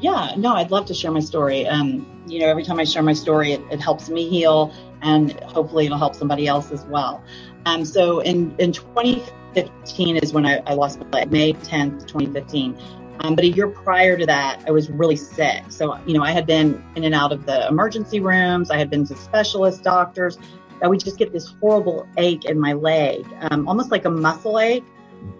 Yeah, 0.00 0.34
no, 0.36 0.54
I'd 0.54 0.70
love 0.70 0.86
to 0.86 0.94
share 0.94 1.10
my 1.10 1.20
story. 1.20 1.66
Um, 1.66 2.06
you 2.26 2.40
know, 2.40 2.46
every 2.46 2.64
time 2.64 2.80
I 2.80 2.84
share 2.84 3.02
my 3.02 3.12
story, 3.12 3.52
it, 3.52 3.60
it 3.70 3.80
helps 3.80 4.08
me 4.08 4.28
heal, 4.28 4.72
and 5.02 5.32
hopefully 5.42 5.86
it'll 5.86 5.98
help 5.98 6.14
somebody 6.14 6.46
else 6.46 6.72
as 6.72 6.84
well. 6.86 7.22
Um, 7.66 7.84
so 7.84 8.20
in 8.20 8.54
in 8.58 8.72
2015 8.72 10.16
is 10.16 10.32
when 10.32 10.46
I, 10.46 10.62
I 10.66 10.74
lost 10.74 11.00
my 11.00 11.06
leg, 11.10 11.32
May 11.32 11.52
10th, 11.52 12.06
2015. 12.06 12.76
Um, 13.20 13.36
but 13.36 13.44
a 13.44 13.48
year 13.48 13.68
prior 13.68 14.16
to 14.18 14.26
that, 14.26 14.62
I 14.66 14.70
was 14.70 14.90
really 14.90 15.16
sick. 15.16 15.62
So, 15.68 15.98
you 16.04 16.14
know, 16.14 16.22
I 16.22 16.32
had 16.32 16.46
been 16.46 16.84
in 16.96 17.04
and 17.04 17.14
out 17.14 17.32
of 17.32 17.46
the 17.46 17.66
emergency 17.68 18.20
rooms. 18.20 18.70
I 18.70 18.76
had 18.76 18.90
been 18.90 19.06
to 19.06 19.16
specialist 19.16 19.82
doctors. 19.82 20.36
I 20.82 20.88
would 20.88 21.00
just 21.00 21.16
get 21.16 21.32
this 21.32 21.54
horrible 21.60 22.08
ache 22.18 22.44
in 22.44 22.58
my 22.58 22.72
leg, 22.72 23.24
um, 23.50 23.68
almost 23.68 23.90
like 23.90 24.04
a 24.04 24.10
muscle 24.10 24.58
ache. 24.58 24.84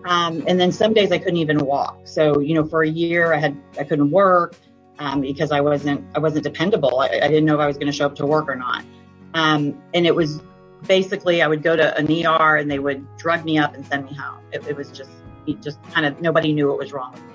Um, 0.04 0.44
and 0.46 0.60
then 0.60 0.70
some 0.70 0.92
days 0.92 1.12
I 1.12 1.18
couldn't 1.18 1.38
even 1.38 1.64
walk. 1.64 2.00
So, 2.04 2.40
you 2.40 2.54
know, 2.54 2.64
for 2.64 2.82
a 2.82 2.88
year 2.88 3.32
I 3.32 3.38
had, 3.38 3.56
I 3.78 3.84
couldn't 3.84 4.10
work, 4.10 4.54
um, 4.98 5.20
because 5.20 5.50
I 5.50 5.60
wasn't, 5.60 6.04
I 6.14 6.18
wasn't 6.18 6.44
dependable. 6.44 7.00
I, 7.00 7.06
I, 7.06 7.28
didn't 7.28 7.44
know 7.44 7.54
if 7.54 7.60
I 7.60 7.66
was 7.66 7.76
going 7.76 7.86
to 7.86 7.92
show 7.92 8.06
up 8.06 8.14
to 8.16 8.26
work 8.26 8.48
or 8.48 8.54
not. 8.54 8.84
Um, 9.32 9.82
and 9.94 10.06
it 10.06 10.14
was 10.14 10.40
basically, 10.86 11.42
I 11.42 11.48
would 11.48 11.62
go 11.62 11.74
to 11.74 11.96
an 11.96 12.06
ER 12.06 12.56
and 12.56 12.70
they 12.70 12.78
would 12.78 13.04
drug 13.16 13.44
me 13.44 13.58
up 13.58 13.74
and 13.74 13.84
send 13.86 14.04
me 14.04 14.14
home. 14.14 14.40
It, 14.52 14.66
it 14.68 14.76
was 14.76 14.90
just, 14.90 15.10
it 15.46 15.60
just 15.62 15.82
kind 15.84 16.06
of 16.06 16.20
nobody 16.20 16.52
knew 16.52 16.68
what 16.68 16.78
was 16.78 16.92
wrong 16.92 17.12
with 17.12 17.22
me. 17.22 17.34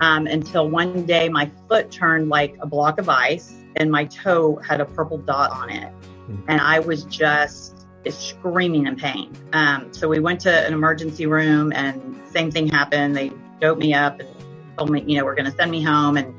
Um, 0.00 0.26
until 0.26 0.68
one 0.68 1.04
day 1.04 1.28
my 1.28 1.50
foot 1.68 1.90
turned 1.90 2.28
like 2.28 2.56
a 2.60 2.66
block 2.66 2.98
of 2.98 3.08
ice 3.08 3.54
and 3.76 3.90
my 3.90 4.04
toe 4.04 4.56
had 4.56 4.80
a 4.80 4.84
purple 4.84 5.18
dot 5.18 5.50
on 5.50 5.70
it. 5.70 5.92
And 6.48 6.60
I 6.60 6.80
was 6.80 7.04
just 7.04 7.81
screaming 8.10 8.86
in 8.86 8.96
pain. 8.96 9.32
Um, 9.52 9.92
so 9.92 10.08
we 10.08 10.20
went 10.20 10.40
to 10.42 10.66
an 10.66 10.72
emergency 10.72 11.26
room 11.26 11.72
and 11.72 12.20
same 12.30 12.50
thing 12.50 12.68
happened. 12.68 13.16
They 13.16 13.32
doped 13.60 13.80
me 13.80 13.94
up 13.94 14.20
and 14.20 14.28
told 14.76 14.90
me, 14.90 15.02
you 15.06 15.18
know, 15.18 15.24
we're 15.24 15.34
going 15.34 15.50
to 15.50 15.56
send 15.56 15.70
me 15.70 15.82
home. 15.82 16.16
And 16.16 16.34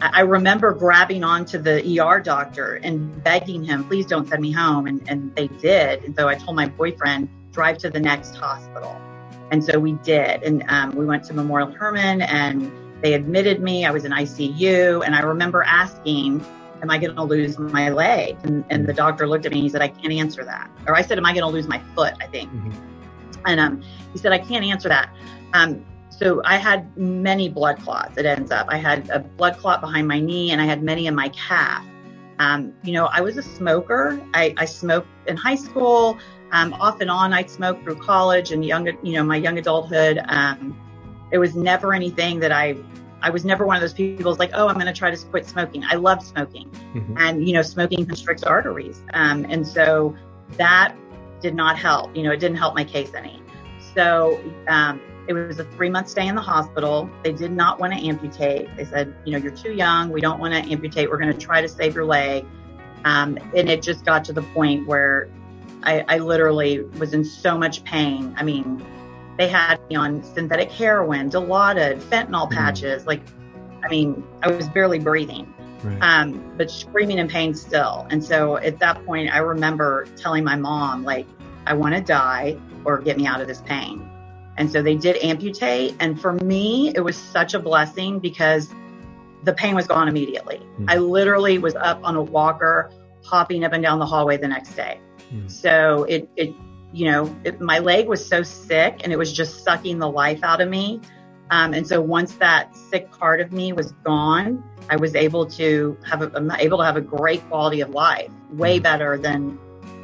I 0.00 0.10
I 0.12 0.20
remember 0.20 0.72
grabbing 0.72 1.24
onto 1.24 1.58
the 1.58 2.00
ER 2.00 2.20
doctor 2.20 2.80
and 2.82 3.22
begging 3.22 3.64
him, 3.64 3.84
please 3.84 4.06
don't 4.06 4.28
send 4.28 4.40
me 4.40 4.52
home. 4.52 4.86
And, 4.86 5.02
and 5.08 5.34
they 5.34 5.48
did. 5.48 6.04
And 6.04 6.16
so 6.16 6.28
I 6.28 6.34
told 6.34 6.56
my 6.56 6.68
boyfriend, 6.68 7.28
drive 7.52 7.78
to 7.78 7.90
the 7.90 8.00
next 8.00 8.36
hospital. 8.36 9.00
And 9.50 9.64
so 9.64 9.78
we 9.78 9.92
did. 9.94 10.42
And 10.42 10.64
um, 10.68 10.94
we 10.94 11.04
went 11.04 11.24
to 11.24 11.34
Memorial 11.34 11.70
Hermann 11.72 12.22
and 12.22 12.70
they 13.02 13.14
admitted 13.14 13.60
me. 13.60 13.84
I 13.84 13.90
was 13.90 14.04
in 14.04 14.12
ICU. 14.12 15.04
And 15.04 15.14
I 15.14 15.20
remember 15.20 15.62
asking, 15.62 16.44
am 16.82 16.90
I 16.90 16.98
going 16.98 17.14
to 17.14 17.22
lose 17.22 17.58
my 17.58 17.90
leg? 17.90 18.36
And, 18.44 18.64
and 18.70 18.86
the 18.86 18.92
doctor 18.92 19.26
looked 19.26 19.46
at 19.46 19.52
me 19.52 19.58
and 19.58 19.64
he 19.64 19.68
said, 19.70 19.82
I 19.82 19.88
can't 19.88 20.12
answer 20.12 20.44
that. 20.44 20.70
Or 20.86 20.96
I 20.96 21.02
said, 21.02 21.18
am 21.18 21.26
I 21.26 21.32
going 21.32 21.44
to 21.44 21.48
lose 21.48 21.68
my 21.68 21.80
foot? 21.94 22.14
I 22.20 22.26
think. 22.26 22.50
Mhm. 22.52 22.74
And 23.46 23.60
um, 23.60 23.82
he 24.12 24.18
said, 24.18 24.32
I 24.32 24.38
can't 24.38 24.64
answer 24.64 24.88
that. 24.88 25.14
Um, 25.54 25.84
so 26.10 26.42
I 26.44 26.56
had 26.58 26.94
many 26.98 27.48
blood 27.48 27.78
clots. 27.80 28.18
It 28.18 28.26
ends 28.26 28.50
up 28.50 28.66
I 28.68 28.76
had 28.76 29.08
a 29.08 29.20
blood 29.20 29.56
clot 29.56 29.80
behind 29.80 30.06
my 30.06 30.20
knee, 30.20 30.50
and 30.50 30.60
I 30.60 30.66
had 30.66 30.82
many 30.82 31.06
in 31.06 31.14
my 31.14 31.30
calf. 31.30 31.84
Um, 32.38 32.74
you 32.82 32.92
know, 32.92 33.06
I 33.06 33.20
was 33.20 33.36
a 33.36 33.42
smoker. 33.42 34.20
I, 34.34 34.54
I 34.56 34.64
smoked 34.64 35.08
in 35.26 35.36
high 35.36 35.54
school. 35.54 36.18
Um, 36.52 36.74
off 36.74 37.00
and 37.00 37.10
on, 37.10 37.32
I'd 37.32 37.48
smoked 37.48 37.84
through 37.84 37.96
college 37.96 38.50
and 38.50 38.64
young, 38.64 38.86
you 39.02 39.12
know, 39.14 39.22
my 39.22 39.36
young 39.36 39.58
adulthood. 39.58 40.20
Um, 40.26 40.76
it 41.30 41.38
was 41.38 41.54
never 41.54 41.94
anything 41.94 42.40
that 42.40 42.52
I. 42.52 42.76
I 43.22 43.30
was 43.30 43.44
never 43.44 43.66
one 43.66 43.76
of 43.76 43.82
those 43.82 43.92
people 43.92 44.34
like, 44.36 44.50
oh, 44.54 44.68
I'm 44.68 44.74
going 44.74 44.86
to 44.86 44.92
try 44.92 45.10
to 45.14 45.26
quit 45.26 45.46
smoking. 45.46 45.84
I 45.88 45.96
love 45.96 46.22
smoking, 46.22 46.70
Mhm. 46.94 47.16
and 47.18 47.46
you 47.46 47.54
know, 47.54 47.62
smoking 47.62 48.06
constricts 48.06 48.42
arteries, 48.42 49.02
um, 49.14 49.46
and 49.48 49.66
so 49.66 50.14
that 50.56 50.94
did 51.40 51.54
not 51.54 51.78
help. 51.78 52.14
You 52.16 52.22
know, 52.24 52.32
it 52.32 52.40
didn't 52.40 52.58
help 52.58 52.74
my 52.74 52.84
case 52.84 53.12
any. 53.14 53.42
So 53.94 54.40
um, 54.68 55.00
it 55.26 55.32
was 55.32 55.58
a 55.58 55.64
three 55.64 55.90
month 55.90 56.08
stay 56.08 56.26
in 56.28 56.34
the 56.34 56.40
hospital. 56.40 57.08
They 57.22 57.32
did 57.32 57.52
not 57.52 57.78
want 57.80 57.92
to 57.92 57.98
amputate. 57.98 58.68
They 58.76 58.84
said, 58.84 59.14
you 59.24 59.32
know, 59.32 59.38
you're 59.38 59.56
too 59.56 59.72
young. 59.72 60.10
We 60.10 60.20
don't 60.20 60.38
want 60.38 60.52
to 60.54 60.70
amputate. 60.70 61.10
We're 61.10 61.18
going 61.18 61.32
to 61.32 61.38
try 61.38 61.60
to 61.60 61.68
save 61.68 61.94
your 61.94 62.04
leg. 62.04 62.44
Um, 63.04 63.38
and 63.56 63.70
it 63.70 63.82
just 63.82 64.04
got 64.04 64.24
to 64.26 64.32
the 64.32 64.42
point 64.42 64.86
where 64.86 65.28
I, 65.82 66.04
I 66.08 66.18
literally 66.18 66.80
was 66.98 67.14
in 67.14 67.24
so 67.24 67.56
much 67.56 67.84
pain. 67.84 68.34
I 68.36 68.42
mean, 68.42 68.84
they 69.40 69.48
had 69.48 69.80
me 69.88 69.96
on 69.96 70.22
synthetic 70.22 70.70
heroin, 70.70 71.30
Dilaudid, 71.30 71.98
fentanyl 72.02 72.46
Mhm. 72.46 72.50
patches. 72.50 73.06
Like, 73.06 73.22
I 73.82 73.88
mean, 73.88 74.22
I 74.42 74.50
was 74.50 74.68
barely 74.68 74.98
breathing 74.98 75.46
Right. 75.82 75.98
um, 76.02 76.42
but 76.58 76.70
screaming 76.70 77.18
in 77.18 77.26
pain 77.26 77.54
still. 77.54 78.06
And 78.10 78.22
so 78.22 78.58
at 78.58 78.78
that 78.80 79.02
point, 79.06 79.34
I 79.34 79.38
remember 79.38 80.06
telling 80.18 80.44
my 80.44 80.56
mom, 80.56 81.04
like, 81.04 81.26
I 81.66 81.72
want 81.72 81.94
to 81.94 82.02
die 82.02 82.58
or 82.84 82.98
get 82.98 83.16
me 83.16 83.26
out 83.26 83.40
of 83.40 83.48
this 83.48 83.62
pain. 83.62 84.06
And 84.58 84.70
so 84.70 84.82
they 84.82 84.94
did 84.94 85.16
amputate. 85.22 85.94
And 86.00 86.20
for 86.20 86.34
me, 86.34 86.92
it 86.94 87.00
was 87.00 87.16
such 87.16 87.54
a 87.54 87.58
blessing 87.58 88.18
because 88.18 88.68
the 89.44 89.54
pain 89.54 89.74
was 89.74 89.86
gone 89.86 90.06
immediately. 90.06 90.60
Mm. 90.78 90.84
I 90.88 90.98
literally 90.98 91.56
was 91.56 91.74
up 91.76 91.98
on 92.02 92.14
a 92.14 92.22
walker, 92.22 92.90
hopping 93.24 93.64
up 93.64 93.72
and 93.72 93.82
down 93.82 94.00
the 94.00 94.06
hallway 94.06 94.36
the 94.36 94.48
next 94.48 94.74
day. 94.74 95.00
Mm. 95.32 95.50
So 95.50 96.04
it, 96.04 96.28
it, 96.36 96.54
you 96.92 97.10
know, 97.10 97.34
it, 97.44 97.60
my 97.60 97.78
leg 97.78 98.08
was 98.08 98.26
so 98.26 98.42
sick 98.42 99.00
and 99.04 99.12
it 99.12 99.16
was 99.16 99.32
just 99.32 99.64
sucking 99.64 99.98
the 99.98 100.10
life 100.10 100.40
out 100.42 100.60
of 100.60 100.68
me. 100.68 101.00
Um, 101.50 101.72
and 101.74 101.86
so 101.86 102.00
once 102.00 102.34
that 102.36 102.74
sick 102.76 103.10
part 103.12 103.40
of 103.40 103.52
me 103.52 103.72
was 103.72 103.92
gone, 104.04 104.62
I 104.88 104.96
was 104.96 105.14
able 105.14 105.46
to 105.46 105.96
have 106.04 106.22
a, 106.22 106.30
I'm 106.34 106.50
able 106.52 106.78
to 106.78 106.84
have 106.84 106.96
a 106.96 107.00
great 107.00 107.48
quality 107.48 107.80
of 107.80 107.90
life, 107.90 108.30
way 108.50 108.78
Mhm. 108.78 108.82
better 108.82 109.18
than 109.18 109.58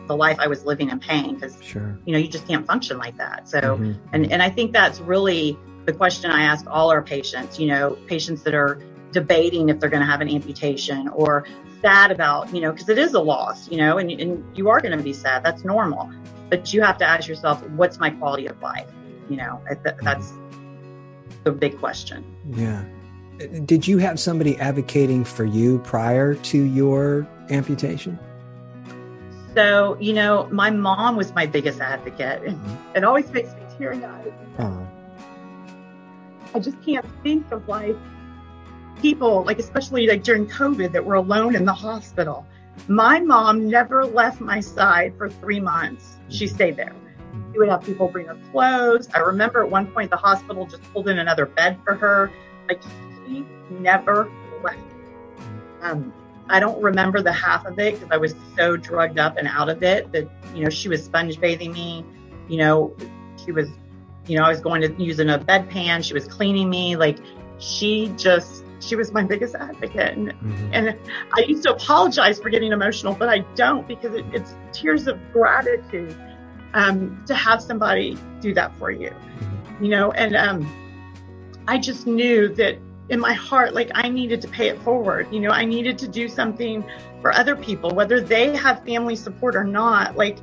the 0.07 0.17
life 0.17 0.37
I 0.39 0.47
was 0.47 0.65
living 0.65 0.91
in 0.91 1.01
pain 1.01 1.35
because 1.35 1.61
Sure. 1.61 1.99
you 2.05 2.13
know 2.13 2.19
you 2.19 2.29
just 2.29 2.47
can't 2.47 2.65
function 2.67 2.99
like 2.99 3.17
that. 3.17 3.49
So 3.49 3.59
Mhm. 3.61 3.97
and 4.13 4.33
and 4.33 4.43
I 4.43 4.51
think 4.51 4.73
that's 4.73 5.01
really 5.01 5.59
the 5.87 5.93
question 5.93 6.31
I 6.31 6.43
ask 6.43 6.65
all 6.69 6.91
our 6.91 7.03
patients. 7.03 7.59
You 7.59 7.67
know, 7.69 7.97
patients 8.07 8.43
that 8.45 8.55
are 8.55 8.79
debating 9.17 9.71
if 9.71 9.81
they're 9.81 9.89
going 9.89 10.03
to 10.03 10.07
have 10.07 10.21
an 10.21 10.29
amputation 10.29 11.09
or 11.09 11.47
sad 11.81 12.11
about 12.11 12.55
you 12.55 12.61
know 12.61 12.71
because 12.71 12.91
it 12.91 12.99
is 12.99 13.15
a 13.15 13.21
loss. 13.21 13.71
You 13.71 13.79
know, 13.79 13.97
and 13.97 14.11
and 14.11 14.45
you 14.57 14.69
are 14.69 14.81
going 14.81 14.97
to 14.97 15.03
be 15.03 15.15
sad. 15.15 15.43
That's 15.43 15.65
normal, 15.65 16.13
but 16.51 16.75
you 16.75 16.83
have 16.83 16.99
to 16.99 17.07
ask 17.07 17.27
yourself, 17.27 17.67
what's 17.71 17.99
my 17.99 18.11
quality 18.11 18.47
of 18.47 18.61
life? 18.61 18.89
You 19.31 19.39
know, 19.39 19.63
that, 19.83 19.97
that's 20.03 20.35
the 21.45 21.53
big 21.53 21.79
question. 21.79 22.25
Yeah. 22.51 22.85
Did 23.65 23.87
you 23.87 23.99
have 23.99 24.21
somebody 24.21 24.57
advocating 24.59 25.25
for 25.25 25.45
you 25.45 25.79
prior 25.79 26.35
to 26.35 26.59
your 26.59 27.27
amputation? 27.51 28.19
So, 29.55 29.97
you 29.99 30.13
know, 30.13 30.49
my 30.51 30.71
mom 30.71 31.17
was 31.17 31.35
my 31.35 31.47
biggest 31.47 31.81
advocate. 31.81 32.43
and 32.45 32.61
It 32.95 33.05
always 33.05 33.31
makes 33.31 33.53
me 33.55 33.61
teary 33.79 34.05
eyed. 34.05 34.35
Oh, 34.59 34.65
uh-huh. 34.65 34.87
I 36.55 36.59
just 36.59 36.81
can't 36.83 37.05
think 37.23 37.51
of 37.53 37.69
like 37.69 37.97
people, 39.01 39.45
like 39.45 39.59
especially 39.59 40.07
like 40.07 40.23
during 40.23 40.47
COVID, 40.47 40.93
that 40.93 41.05
were 41.05 41.15
alone 41.15 41.55
in 41.55 41.65
the 41.65 41.73
hospital. 41.73 42.47
My 42.89 43.21
mom 43.21 43.69
never 43.69 44.05
left 44.05 44.41
my 44.41 44.61
side 44.61 45.15
for 45.17 45.29
three 45.29 45.61
months. 45.61 46.17
She 46.29 46.47
stayed 46.47 46.77
there. 46.77 46.95
She 47.53 47.59
would 47.59 47.69
have 47.69 47.83
people 47.83 48.09
bring 48.09 48.27
her 48.27 48.39
clothes. 48.53 49.09
I 49.15 49.21
remember 49.21 49.63
at 49.63 49.71
one 49.71 49.87
point 49.87 50.11
the 50.11 50.17
hospital 50.17 50.67
just 50.67 50.83
pulled 50.93 51.09
in 51.09 51.19
another 51.19 51.47
bed 51.47 51.79
for 51.85 51.95
her. 51.95 52.31
Like 52.69 52.83
she 53.27 53.47
never 53.71 54.31
left. 54.63 54.79
Um, 55.81 56.13
I 56.49 56.61
don't 56.61 56.81
remember 56.81 57.23
the 57.23 57.33
half 57.33 57.67
of 57.67 57.79
it 57.79 57.95
because 57.95 58.11
I 58.13 58.19
was 58.19 58.35
so 58.57 58.77
drugged 58.77 59.19
up 59.19 59.37
and 59.37 59.49
out 59.49 59.69
of 59.69 59.83
it 59.83 60.13
that 60.13 60.29
you 60.55 60.63
know 60.63 60.71
she 60.71 60.89
was 60.89 61.05
sponge 61.05 61.41
bathing 61.41 61.73
me. 61.73 62.05
You 62.49 62.59
know, 62.59 62.97
she 63.45 63.53
was, 63.53 63.69
you 64.27 64.37
know, 64.39 64.45
I 64.45 64.49
was 64.49 64.61
going 64.61 64.83
to 64.83 65.03
using 65.03 65.31
a 65.31 65.39
bedpan. 65.39 66.05
She 66.05 66.15
was 66.15 66.27
cleaning 66.29 66.71
me. 66.71 66.97
Like 66.97 67.19
she 67.59 68.13
just, 68.17 68.65
she 68.81 68.97
was 68.97 69.13
my 69.13 69.23
biggest 69.23 69.55
advocate. 69.55 70.17
And, 70.17 70.29
mhm. 70.29 70.71
and 70.73 70.99
I 71.35 71.41
used 71.41 71.63
to 71.65 71.73
apologize 71.73 72.39
for 72.39 72.51
getting 72.51 72.73
emotional, 72.73 73.15
but 73.15 73.29
I 73.29 73.39
don't 73.55 73.87
because 73.87 74.15
it, 74.15 74.25
it's 74.33 74.55
tears 74.73 75.07
of 75.07 75.19
gratitude 75.33 76.17
um, 76.75 77.23
to 77.27 77.35
have 77.35 77.63
somebody 77.63 78.19
do 78.41 78.55
that 78.55 78.77
for 78.79 78.91
you. 78.91 79.13
You 79.81 79.89
know, 79.89 80.13
and 80.13 80.37
um, 80.37 80.67
I 81.69 81.79
just 81.79 82.07
knew 82.07 82.49
that 82.55 82.79
in 83.09 83.21
my 83.21 83.33
heart, 83.33 83.75
like 83.75 83.91
I 83.95 84.09
needed 84.09 84.41
to 84.43 84.49
pay 84.49 84.69
it 84.69 84.81
forward. 84.83 85.29
You 85.33 85.41
know, 85.41 85.51
I 85.51 85.65
needed 85.65 85.99
to 85.99 86.09
do 86.09 86.29
something 86.29 86.85
for 87.21 87.33
other 87.33 87.57
people, 87.57 87.91
whether 87.91 88.21
they 88.21 88.55
have 88.57 88.85
family 88.85 89.17
support 89.17 89.55
or 89.55 89.65
not. 89.65 90.17
Like 90.17 90.39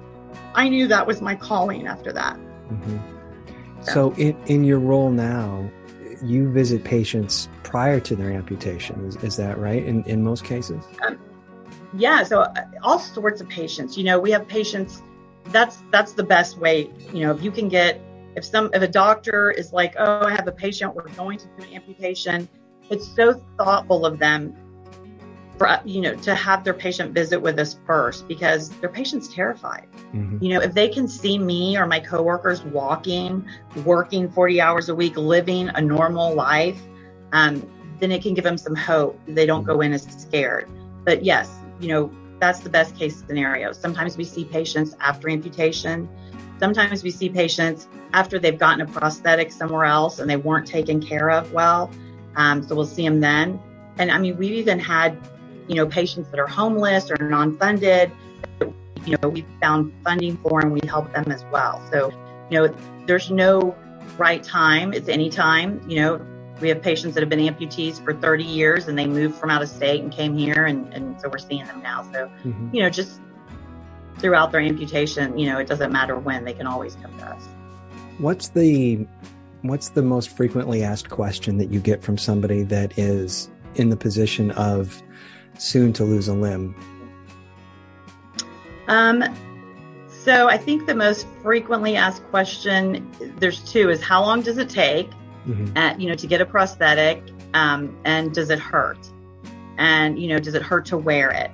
I 0.55 0.69
knew 0.69 0.87
that 0.87 1.05
was 1.05 1.21
my 1.21 1.35
calling 1.35 1.87
after 1.87 2.11
that. 2.13 2.37
Mhm. 2.71 3.01
So, 3.81 4.13
in, 4.13 4.37
in 4.45 4.63
your 4.63 4.79
role 4.79 5.11
now, 5.11 5.69
you 6.24 6.50
visit 6.51 6.84
patients 6.84 7.50
prior 7.63 8.00
to 8.00 8.15
their 8.15 8.32
amputation. 8.32 9.06
Is, 9.06 9.15
is 9.18 9.36
that 9.38 9.58
right? 9.58 9.84
In, 9.84 10.03
in 10.03 10.24
most 10.24 10.44
cases? 10.44 10.84
Yeah, 11.96 12.24
so 12.24 12.42
uh, 12.42 12.65
all 12.82 13.00
sorts 13.00 13.42
of 13.42 13.50
patients. 13.50 13.98
You 13.98 14.03
know, 14.03 14.20
we 14.20 14.32
have 14.32 14.48
patients. 14.48 15.03
That's 15.46 15.84
that's 15.92 16.13
the 16.13 16.24
best 16.24 16.58
way. 16.58 16.89
You 17.13 17.22
know, 17.22 17.32
if 17.32 17.44
you 17.44 17.51
can 17.51 17.68
get 17.70 18.01
if 18.36 18.46
some 18.46 18.70
if 18.74 18.82
a 18.82 18.88
doctor 18.88 19.51
is 19.51 19.74
like, 19.74 19.96
oh, 19.98 20.25
I 20.25 20.32
have 20.32 20.48
a 20.48 20.51
patient, 20.51 20.96
we're 20.96 21.10
going 21.10 21.38
to 21.38 21.46
do 21.58 21.63
an 21.63 21.74
amputation. 21.74 22.50
It's 22.89 23.08
so 23.08 23.42
thoughtful 23.58 24.06
of 24.06 24.20
them 24.20 24.56
for 25.57 25.79
you 25.86 26.01
know 26.01 26.15
to 26.15 26.33
have 26.36 26.63
their 26.63 26.74
patient 26.74 27.13
visit 27.13 27.39
with 27.39 27.60
us 27.60 27.77
first 27.86 28.27
because 28.27 28.69
their 28.69 28.89
patient's 28.89 29.27
terrified. 29.27 29.88
Mhm. 30.13 30.41
You 30.41 30.50
know, 30.53 30.62
if 30.62 30.74
they 30.74 30.89
can 30.89 31.07
see 31.07 31.38
me 31.38 31.77
or 31.77 31.86
my 31.86 32.00
coworkers 32.00 32.63
walking, 32.63 33.45
working 33.86 34.29
40 34.29 34.60
hours 34.62 34.89
a 34.89 34.95
week, 34.95 35.15
living 35.17 35.69
a 35.69 35.81
normal 35.81 36.33
life, 36.33 36.81
um, 37.31 37.65
then 38.00 38.12
it 38.12 38.22
can 38.22 38.33
give 38.33 38.43
them 38.43 38.57
some 38.57 38.75
hope. 38.75 39.19
They 39.27 39.45
don't 39.45 39.63
go 39.63 39.81
in 39.81 39.93
as 39.93 40.03
scared. 40.03 40.67
But 41.05 41.24
yes, 41.24 41.50
you 41.79 41.89
know, 41.89 42.12
that's 42.39 42.60
the 42.60 42.69
best 42.69 42.98
case 42.98 43.24
scenario. 43.25 43.72
Sometimes 43.72 44.17
we 44.17 44.24
see 44.24 44.45
patients 44.45 44.95
after 45.00 45.29
amputation. 45.29 46.10
Sometimes 46.60 47.03
we 47.03 47.12
see 47.12 47.29
patients 47.29 47.88
after 48.13 48.39
they've 48.39 48.57
gotten 48.57 48.81
a 48.81 48.86
prosthetic 48.86 49.51
somewhere 49.51 49.86
else 49.86 50.19
and 50.19 50.29
they 50.29 50.36
weren't 50.36 50.67
taken 50.67 51.01
care 51.01 51.29
of 51.29 51.51
well. 51.53 51.89
Um, 52.36 52.63
so 52.63 52.75
we'll 52.75 52.86
see 52.86 53.03
them 53.03 53.19
then. 53.19 53.60
And 53.98 54.12
I 54.12 54.17
mean, 54.17 54.38
we've 54.38 54.53
even 54.53 54.79
had, 54.79 55.17
you 55.67 55.75
know, 55.75 55.86
patients 55.86 56.29
that 56.29 56.39
are 56.39 56.48
homeless 56.48 57.10
or 57.12 57.17
non-funded 57.29 58.12
you 59.05 59.17
know, 59.22 59.29
we 59.29 59.46
found 59.62 59.93
funding 60.03 60.38
for 60.38 60.60
and 60.62 60.72
we 60.72 60.79
help 60.88 61.12
them 61.13 61.32
as 61.32 61.43
well. 61.51 61.82
So, 61.91 62.12
you 62.50 62.58
know, 62.58 62.75
there's 63.05 63.29
no 63.29 63.75
right 64.17 64.43
time. 64.43 64.93
It's 64.93 65.10
any 65.10 65.29
time. 65.29 65.82
You 65.89 66.01
know, 66.01 66.25
we 66.62 66.70
have 66.70 66.82
patients 66.82 67.13
that 67.15 67.22
have 67.22 67.29
been 67.29 67.39
amputees 67.39 68.03
for 68.03 68.13
30 68.13 68.43
years 68.43 68.88
and 68.88 68.98
they 68.98 69.08
moved 69.08 69.36
from 69.36 69.50
out 69.50 69.62
of 69.62 69.70
state 69.70 70.01
and 70.01 70.12
came 70.12 70.38
here 70.38 70.65
and, 70.65 70.93
and 70.93 71.20
so 71.20 71.29
we're 71.29 71.38
seeing 71.38 71.65
them 71.65 71.82
now. 71.82 72.03
So, 72.13 72.29
Mhm. 72.46 72.74
you 72.74 72.82
know, 72.82 72.89
just 72.89 73.20
throughout 74.20 74.51
their 74.51 74.62
amputation, 74.62 75.38
you 75.38 75.50
know, 75.50 75.60
it 75.60 75.67
doesn't 75.67 75.91
matter 75.91 76.17
when, 76.17 76.46
they 76.46 76.53
can 76.53 76.67
always 76.67 76.96
come 76.96 77.17
to 77.17 77.25
us. 77.25 77.43
What's 78.20 78.50
the 78.50 79.05
what's 79.63 79.89
the 79.89 80.01
most 80.01 80.36
frequently 80.36 80.84
asked 80.84 81.10
question 81.10 81.58
that 81.58 81.72
you 81.72 81.79
get 81.79 82.03
from 82.03 82.17
somebody 82.17 82.63
that 82.63 82.98
is 83.00 83.50
in 83.75 83.89
the 83.89 83.96
position 83.96 84.51
of 84.51 85.01
soon 85.57 85.93
to 85.93 86.03
lose 86.03 86.27
a 86.27 86.33
limb? 86.33 86.75
Um, 88.88 89.24
so 90.07 90.48
I 90.48 90.57
think 90.57 90.88
the 90.88 90.95
most 90.95 91.27
frequently 91.41 91.95
asked 91.95 92.24
question, 92.29 93.10
there's 93.39 93.60
two, 93.60 93.89
is 93.89 94.01
how 94.01 94.22
long 94.22 94.41
does 94.41 94.57
it 94.57 94.69
take, 94.69 95.10
Mhm. 95.48 95.77
uh, 95.77 95.95
you 95.98 96.07
know, 96.07 96.15
to 96.15 96.27
get 96.27 96.41
a 96.41 96.45
prosthetic, 96.45 97.22
um, 97.53 97.95
and 98.05 98.33
does 98.33 98.50
it 98.50 98.60
hurt, 98.60 98.98
and 99.77 100.17
you 100.19 100.27
know, 100.29 100.39
does 100.39 100.53
it 100.55 100.62
hurt 100.62 100.86
to 100.88 100.98
wear 100.98 101.29
it? 101.29 101.51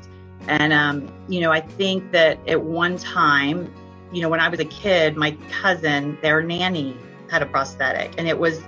And 0.47 0.71
um, 0.73 1.07
you 1.27 1.41
know, 1.41 1.51
I 1.51 1.61
think 1.61 2.11
that 2.11 2.39
at 2.47 2.61
one 2.61 2.97
time, 2.97 3.71
you 4.11 4.21
know, 4.21 4.29
when 4.29 4.39
I 4.39 4.49
was 4.49 4.59
a 4.59 4.65
kid, 4.65 5.17
my 5.17 5.35
cousin, 5.61 6.17
their 6.21 6.41
nanny, 6.41 6.95
had 7.29 7.41
a 7.41 7.45
prosthetic, 7.45 8.13
and 8.17 8.27
it 8.27 8.37
was 8.37 8.61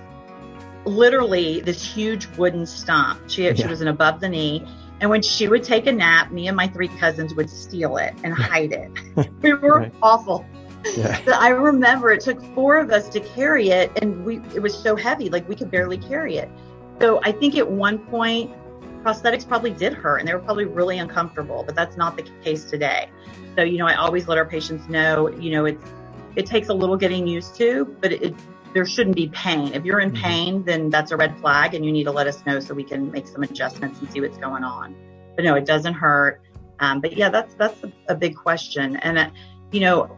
literally 0.85 1.61
this 1.61 1.83
huge 1.83 2.27
wooden 2.37 2.65
stump. 2.65 3.19
She 3.27 3.53
she 3.55 3.67
was 3.67 3.81
an 3.81 3.87
above 3.87 4.19
the 4.19 4.29
knee. 4.29 4.65
And 5.01 5.09
when 5.09 5.21
she 5.23 5.47
would 5.47 5.63
take 5.63 5.87
a 5.87 5.91
nap, 5.91 6.31
me 6.31 6.47
and 6.47 6.55
my 6.55 6.67
three 6.67 6.87
cousins 6.87 7.33
would 7.33 7.49
steal 7.49 7.97
it 7.97 8.13
and 8.23 8.33
hide 8.37 8.71
it. 8.71 8.91
we 9.41 9.53
were 9.53 9.79
Right. 9.79 9.93
awful. 10.01 10.45
Yeah. 10.95 11.19
But 11.25 11.35
I 11.35 11.49
remember 11.49 12.11
it 12.11 12.21
took 12.21 12.41
four 12.55 12.77
of 12.77 12.91
us 12.91 13.09
to 13.09 13.19
carry 13.19 13.69
it, 13.69 13.91
and 14.01 14.23
we 14.25 14.37
it 14.55 14.61
was 14.61 14.73
so 14.77 14.95
heavy, 14.95 15.29
like 15.29 15.47
we 15.49 15.55
could 15.55 15.69
barely 15.69 15.97
carry 15.97 16.37
it. 16.37 16.49
So 16.99 17.19
I 17.23 17.31
think 17.31 17.55
at 17.57 17.69
one 17.69 17.99
point, 17.99 18.51
prosthetics 19.03 19.47
probably 19.47 19.71
did 19.71 19.93
hurt, 19.93 20.17
and 20.19 20.27
they 20.27 20.33
were 20.33 20.39
probably 20.39 20.65
really 20.65 20.97
uncomfortable. 20.99 21.63
But 21.63 21.75
that's 21.75 21.97
not 21.97 22.15
the 22.17 22.23
case 22.43 22.63
today. 22.65 23.09
So 23.55 23.63
you 23.63 23.77
know, 23.77 23.87
I 23.87 23.95
always 23.95 24.27
let 24.27 24.37
our 24.37 24.45
patients 24.45 24.87
know, 24.87 25.29
you 25.29 25.51
know, 25.51 25.65
it's 25.65 25.83
it 26.35 26.45
takes 26.45 26.69
a 26.69 26.73
little 26.73 26.97
getting 26.97 27.27
used 27.27 27.55
to, 27.57 27.85
but 28.01 28.11
it, 28.13 28.33
there 28.73 28.85
shouldn't 28.85 29.15
be 29.15 29.29
pain. 29.29 29.73
If 29.73 29.85
you're 29.85 29.99
in 29.99 30.11
Mhm. 30.11 30.21
pain, 30.21 30.63
then 30.63 30.89
that's 30.89 31.11
a 31.11 31.17
red 31.17 31.37
flag, 31.39 31.73
and 31.73 31.85
you 31.85 31.91
need 31.91 32.05
to 32.05 32.11
let 32.11 32.27
us 32.27 32.45
know 32.45 32.59
so 32.59 32.73
we 32.73 32.83
can 32.83 33.11
make 33.11 33.27
some 33.27 33.43
adjustments 33.43 33.99
and 33.99 34.11
see 34.11 34.21
what's 34.21 34.37
going 34.37 34.63
on. 34.63 34.95
But 35.35 35.45
no, 35.45 35.55
it 35.55 35.65
doesn't 35.65 35.93
hurt. 35.93 36.41
Um, 36.79 37.01
but 37.01 37.15
yeah, 37.15 37.29
that's 37.29 37.53
that's 37.55 37.83
a, 37.83 37.91
a 38.09 38.15
big 38.15 38.35
question, 38.35 38.95
and 38.97 39.17
uh, 39.17 39.29
you 39.71 39.81
know, 39.81 40.09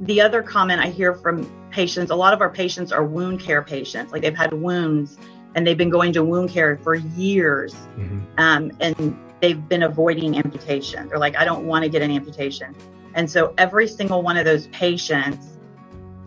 the 0.00 0.20
other 0.20 0.42
comment 0.42 0.80
I 0.80 0.88
hear 0.88 1.14
from 1.14 1.50
patients, 1.70 2.10
a 2.10 2.14
lot 2.14 2.32
of 2.32 2.40
our 2.40 2.50
patients 2.50 2.92
are 2.92 3.04
wound 3.04 3.40
care 3.40 3.62
patients. 3.62 4.12
Like 4.12 4.22
they've 4.22 4.36
had 4.36 4.52
wounds 4.52 5.18
and 5.54 5.66
they've 5.66 5.76
been 5.76 5.90
going 5.90 6.12
to 6.12 6.22
wound 6.22 6.50
care 6.50 6.78
for 6.82 6.94
years 6.94 7.74
Mhm. 7.98 8.22
um, 8.38 8.70
and 8.80 9.16
they've 9.40 9.68
been 9.68 9.82
avoiding 9.82 10.38
amputation. 10.38 11.08
They're 11.08 11.18
like, 11.18 11.36
I 11.36 11.44
don't 11.44 11.66
want 11.66 11.82
to 11.84 11.88
get 11.88 12.02
an 12.02 12.10
amputation. 12.10 12.74
And 13.14 13.30
so 13.30 13.54
every 13.58 13.88
single 13.88 14.22
one 14.22 14.36
of 14.36 14.44
those 14.44 14.68
patients 14.68 15.58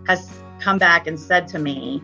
has 0.07 0.40
come 0.61 0.77
back 0.77 1.07
and 1.07 1.19
said 1.19 1.47
to 1.49 1.59
me, 1.59 2.01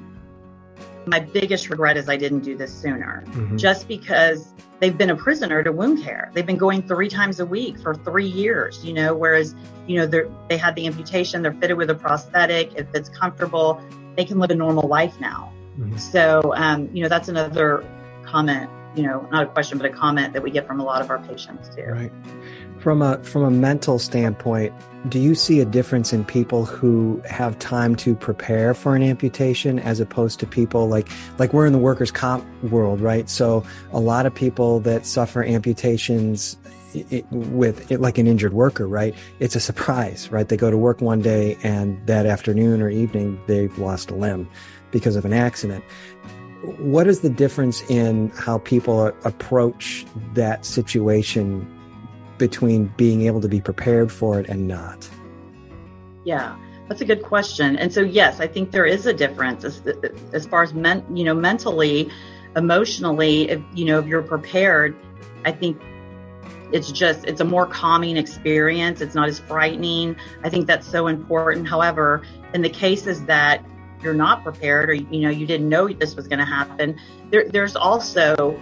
my 1.06 1.20
biggest 1.20 1.70
regret 1.70 1.96
is 1.96 2.10
I 2.10 2.18
didn't 2.18 2.42
do 2.42 2.58
this 2.58 2.74
sooner 2.74 3.24
Mhm. 3.28 3.58
just 3.58 3.88
because 3.88 4.54
they've 4.80 4.98
been 4.98 5.10
a 5.10 5.16
prisoner 5.16 5.64
to 5.64 5.72
wound 5.72 6.04
care. 6.04 6.30
They've 6.34 6.46
been 6.46 6.58
going 6.58 6.82
three 6.82 7.08
times 7.08 7.40
a 7.40 7.46
week 7.46 7.80
for 7.80 7.96
three 7.96 8.28
years, 8.28 8.84
you 8.84 8.94
know, 8.94 9.16
whereas, 9.16 9.56
you 9.88 9.98
know, 9.98 10.06
they're, 10.06 10.28
had 10.58 10.76
the 10.76 10.86
amputation, 10.86 11.42
they're 11.42 11.54
fitted 11.54 11.78
with 11.78 11.90
a 11.90 11.96
prosthetic, 11.96 12.76
if 12.76 12.88
it's 12.94 13.10
comfortable, 13.10 13.82
they 14.18 14.26
can 14.26 14.38
live 14.40 14.52
a 14.52 14.56
normal 14.56 14.88
life 14.88 15.20
now. 15.22 15.52
Mhm. 15.80 15.98
So, 16.00 16.54
um, 16.56 16.90
you 16.94 17.04
know, 17.04 17.10
that's 17.10 17.30
another 17.30 17.84
comment, 18.26 18.70
you 18.96 19.04
know, 19.04 19.28
not 19.32 19.44
a 19.44 19.46
question, 19.48 19.78
but 19.78 19.88
a 19.88 19.94
comment 19.94 20.34
that 20.34 20.44
we 20.44 20.52
get 20.52 20.68
from 20.68 20.80
a 20.80 20.84
lot 20.84 21.02
of 21.02 21.10
our 21.10 21.20
patients 21.20 21.70
too. 21.74 21.84
Right. 21.84 22.12
From 22.88 23.02
a 23.02 23.18
from 23.18 23.44
a 23.44 23.52
mental 23.52 24.00
standpoint, 24.00 24.74
do 25.10 25.20
you 25.20 25.36
see 25.36 25.60
a 25.60 25.66
difference 25.66 26.14
in 26.14 26.24
people 26.24 26.64
who 26.64 27.22
have 27.30 27.60
time 27.60 27.98
to 27.98 28.16
prepare 28.16 28.74
for 28.74 28.96
an 28.96 29.04
amputation 29.04 29.78
as 29.78 30.00
opposed 30.00 30.40
to 30.40 30.48
people 30.48 30.88
like 30.88 31.10
like 31.38 31.52
we're 31.52 31.66
in 31.66 31.74
the 31.74 31.80
workers 31.80 32.12
comp 32.12 32.46
world, 32.64 33.02
right? 33.02 33.30
So 33.30 33.66
a 33.92 34.00
lot 34.00 34.26
of 34.26 34.34
people 34.34 34.80
that 34.80 35.06
suffer 35.06 35.44
amputations 35.44 36.56
i- 36.96 37.04
i- 37.12 37.24
with 37.30 37.92
it, 37.92 38.00
like 38.00 38.18
an 38.18 38.26
injured 38.26 38.54
worker, 38.54 38.88
right? 38.88 39.14
It's 39.42 39.58
a 39.58 39.60
surprise, 39.60 40.32
right? 40.32 40.48
They 40.48 40.56
go 40.56 40.72
to 40.72 40.78
work 40.78 41.02
one 41.02 41.22
day 41.22 41.58
and 41.64 42.00
that 42.06 42.26
afternoon 42.26 42.82
or 42.82 42.90
evening 42.90 43.38
they've 43.48 43.78
lost 43.78 44.12
a 44.12 44.16
limb 44.16 44.48
because 44.92 45.18
of 45.18 45.26
an 45.26 45.34
accident. 45.34 45.84
What 46.80 47.06
is 47.06 47.20
the 47.20 47.30
difference 47.30 47.84
in 47.90 48.30
how 48.38 48.60
people 48.60 49.08
approach 49.26 50.06
that 50.36 50.64
situation 50.66 51.68
between 52.38 52.94
being 52.98 53.24
able 53.24 53.42
to 53.42 53.48
be 53.48 53.62
prepared 53.62 54.12
for 54.12 54.40
it 54.40 54.50
and 54.50 54.68
not? 54.68 55.08
Yeah, 56.24 56.58
that's 56.88 57.02
a 57.02 57.06
good 57.06 57.24
question. 57.24 57.78
And 57.78 57.92
so, 57.92 58.02
yes, 58.02 58.40
I 58.40 58.48
think 58.48 58.72
there 58.72 58.86
is 58.86 59.06
a 59.06 59.14
difference 59.14 59.64
as, 59.64 59.82
as 60.34 60.46
far 60.46 60.64
as 60.64 60.74
men, 60.74 61.04
you 61.16 61.24
know, 61.24 61.34
mentally, 61.34 62.10
emotionally. 62.56 63.50
If 63.50 63.62
you 63.74 63.86
know, 63.86 64.00
if 64.00 64.08
you're 64.08 64.22
prepared, 64.22 64.96
I 65.46 65.52
think 65.52 65.82
it's 66.72 66.92
just 66.92 67.26
it's 67.26 67.42
a 67.42 67.46
more 67.46 67.66
calming 67.66 68.18
experience. 68.18 69.02
It's 69.02 69.16
not 69.16 69.30
as 69.30 69.40
frightening. 69.40 70.16
I 70.44 70.50
think 70.50 70.68
that's 70.68 70.88
so 70.88 71.08
important. 71.08 71.68
However, 71.68 72.24
in 72.54 72.62
the 72.62 72.70
cases 72.70 73.24
that 73.26 73.66
you're 74.02 74.14
not 74.14 74.44
prepared 74.44 74.90
or 74.90 74.94
you 74.94 75.22
know 75.22 75.30
you 75.30 75.46
didn't 75.46 75.70
know 75.70 75.88
this 75.88 76.16
was 76.16 76.28
going 76.28 76.40
to 76.40 76.46
happen, 76.46 77.00
there, 77.32 77.48
there's 77.50 77.76
also 77.76 78.60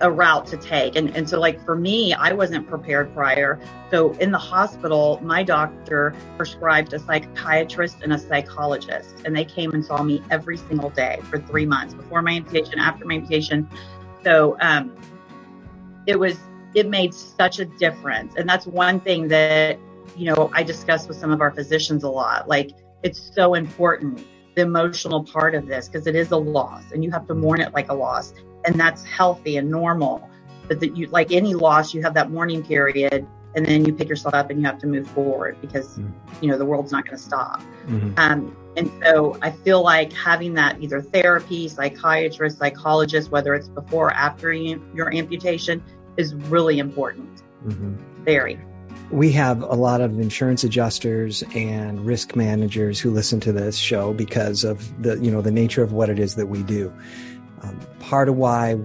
a, 0.00 0.10
route 0.10 0.46
to 0.46 0.56
take. 0.56 0.96
And, 0.96 1.14
and 1.16 1.28
so, 1.28 1.38
like 1.38 1.64
for 1.64 1.76
me, 1.76 2.14
I 2.14 2.32
wasn't 2.32 2.66
prepared 2.68 3.12
prior. 3.14 3.60
So 3.90 4.12
in 4.14 4.30
the 4.30 4.38
hospital, 4.38 5.20
my 5.22 5.42
doctor 5.42 6.14
prescribed 6.36 6.92
a 6.92 6.98
psychiatrist 6.98 7.98
and 8.02 8.12
a 8.12 8.18
psychologist, 8.18 9.22
and 9.24 9.36
they 9.36 9.44
came 9.44 9.72
and 9.72 9.84
saw 9.84 10.02
me 10.02 10.22
every 10.30 10.56
single 10.56 10.90
day 10.90 11.20
for 11.24 11.38
three 11.38 11.66
months 11.66 11.94
before 11.94 12.22
my 12.22 12.32
amputation, 12.32 12.78
after 12.78 13.04
my 13.04 13.14
amputation. 13.14 13.68
So 14.24 14.56
um, 14.60 14.94
it 16.06 16.18
was 16.18 16.36
it 16.74 16.88
made 16.88 17.14
such 17.14 17.58
a 17.58 17.64
difference, 17.64 18.34
and 18.36 18.48
that's 18.48 18.66
one 18.66 19.00
thing 19.00 19.28
that 19.28 19.78
you 20.16 20.32
know 20.32 20.50
I 20.52 20.62
discuss 20.62 21.08
with 21.08 21.16
some 21.16 21.30
of 21.30 21.40
our 21.40 21.50
physicians 21.50 22.02
a 22.04 22.10
lot. 22.10 22.48
Like 22.48 22.72
it's 23.02 23.30
so 23.34 23.54
important 23.54 24.26
the 24.56 24.62
emotional 24.62 25.22
part 25.22 25.54
of 25.54 25.66
this 25.66 25.86
because 25.86 26.06
it 26.06 26.16
is 26.16 26.30
a 26.32 26.36
loss, 26.36 26.90
and 26.92 27.04
you 27.04 27.10
have 27.10 27.26
to 27.28 27.34
mourn 27.34 27.60
it 27.60 27.72
like 27.74 27.90
a 27.90 27.94
loss, 27.94 28.32
and 28.66 28.78
that's 28.78 29.04
healthy 29.04 29.56
and 29.56 29.70
normal. 29.70 30.28
But 30.68 30.80
that 30.80 30.96
you 30.96 31.06
like 31.08 31.32
any 31.32 31.54
loss, 31.54 31.94
you 31.94 32.02
have 32.02 32.14
that 32.14 32.30
mourning 32.30 32.62
period 32.64 33.26
and 33.54 33.64
then 33.64 33.86
you 33.86 33.92
pick 33.92 34.08
yourself 34.08 34.34
up 34.34 34.50
and 34.50 34.60
you 34.60 34.66
have 34.66 34.78
to 34.78 34.86
move 34.86 35.06
forward 35.08 35.56
because 35.62 35.96
Mm. 35.96 36.12
you 36.42 36.48
know 36.50 36.58
the 36.58 36.64
world's 36.64 36.92
not 36.92 37.06
going 37.06 37.16
to 37.16 37.22
stop 37.22 37.62
Mhm. 37.88 38.12
um, 38.18 38.54
and 38.76 38.90
so 39.02 39.38
i 39.40 39.50
feel 39.50 39.82
like 39.82 40.12
having 40.12 40.52
that 40.54 40.76
either 40.82 41.00
therapy 41.00 41.66
psychiatrist 41.66 42.58
psychologist 42.58 43.30
whether 43.30 43.54
it's 43.54 43.68
before 43.68 44.08
or 44.08 44.12
after 44.12 44.52
you, 44.52 44.82
your 44.94 45.14
amputation 45.14 45.82
is 46.18 46.34
really 46.34 46.78
important 46.78 47.42
Mhm. 47.66 47.96
very 48.26 48.58
We 49.10 49.30
have 49.32 49.62
a 49.62 49.74
lot 49.76 50.00
of 50.00 50.18
insurance 50.18 50.64
adjusters 50.64 51.44
and 51.54 52.04
risk 52.04 52.34
managers 52.34 52.98
who 52.98 53.10
listen 53.12 53.38
to 53.40 53.52
this 53.52 53.76
show 53.76 54.12
because 54.12 54.64
of 54.64 54.76
the 55.00 55.16
you 55.18 55.30
know 55.30 55.40
the 55.40 55.52
nature 55.52 55.82
of 55.84 55.92
what 55.92 56.10
it 56.10 56.18
is 56.18 56.34
that 56.34 56.48
we 56.48 56.62
do. 56.64 56.92
Um, 57.66 57.80
part 58.00 58.28
of 58.28 58.36
why 58.36 58.78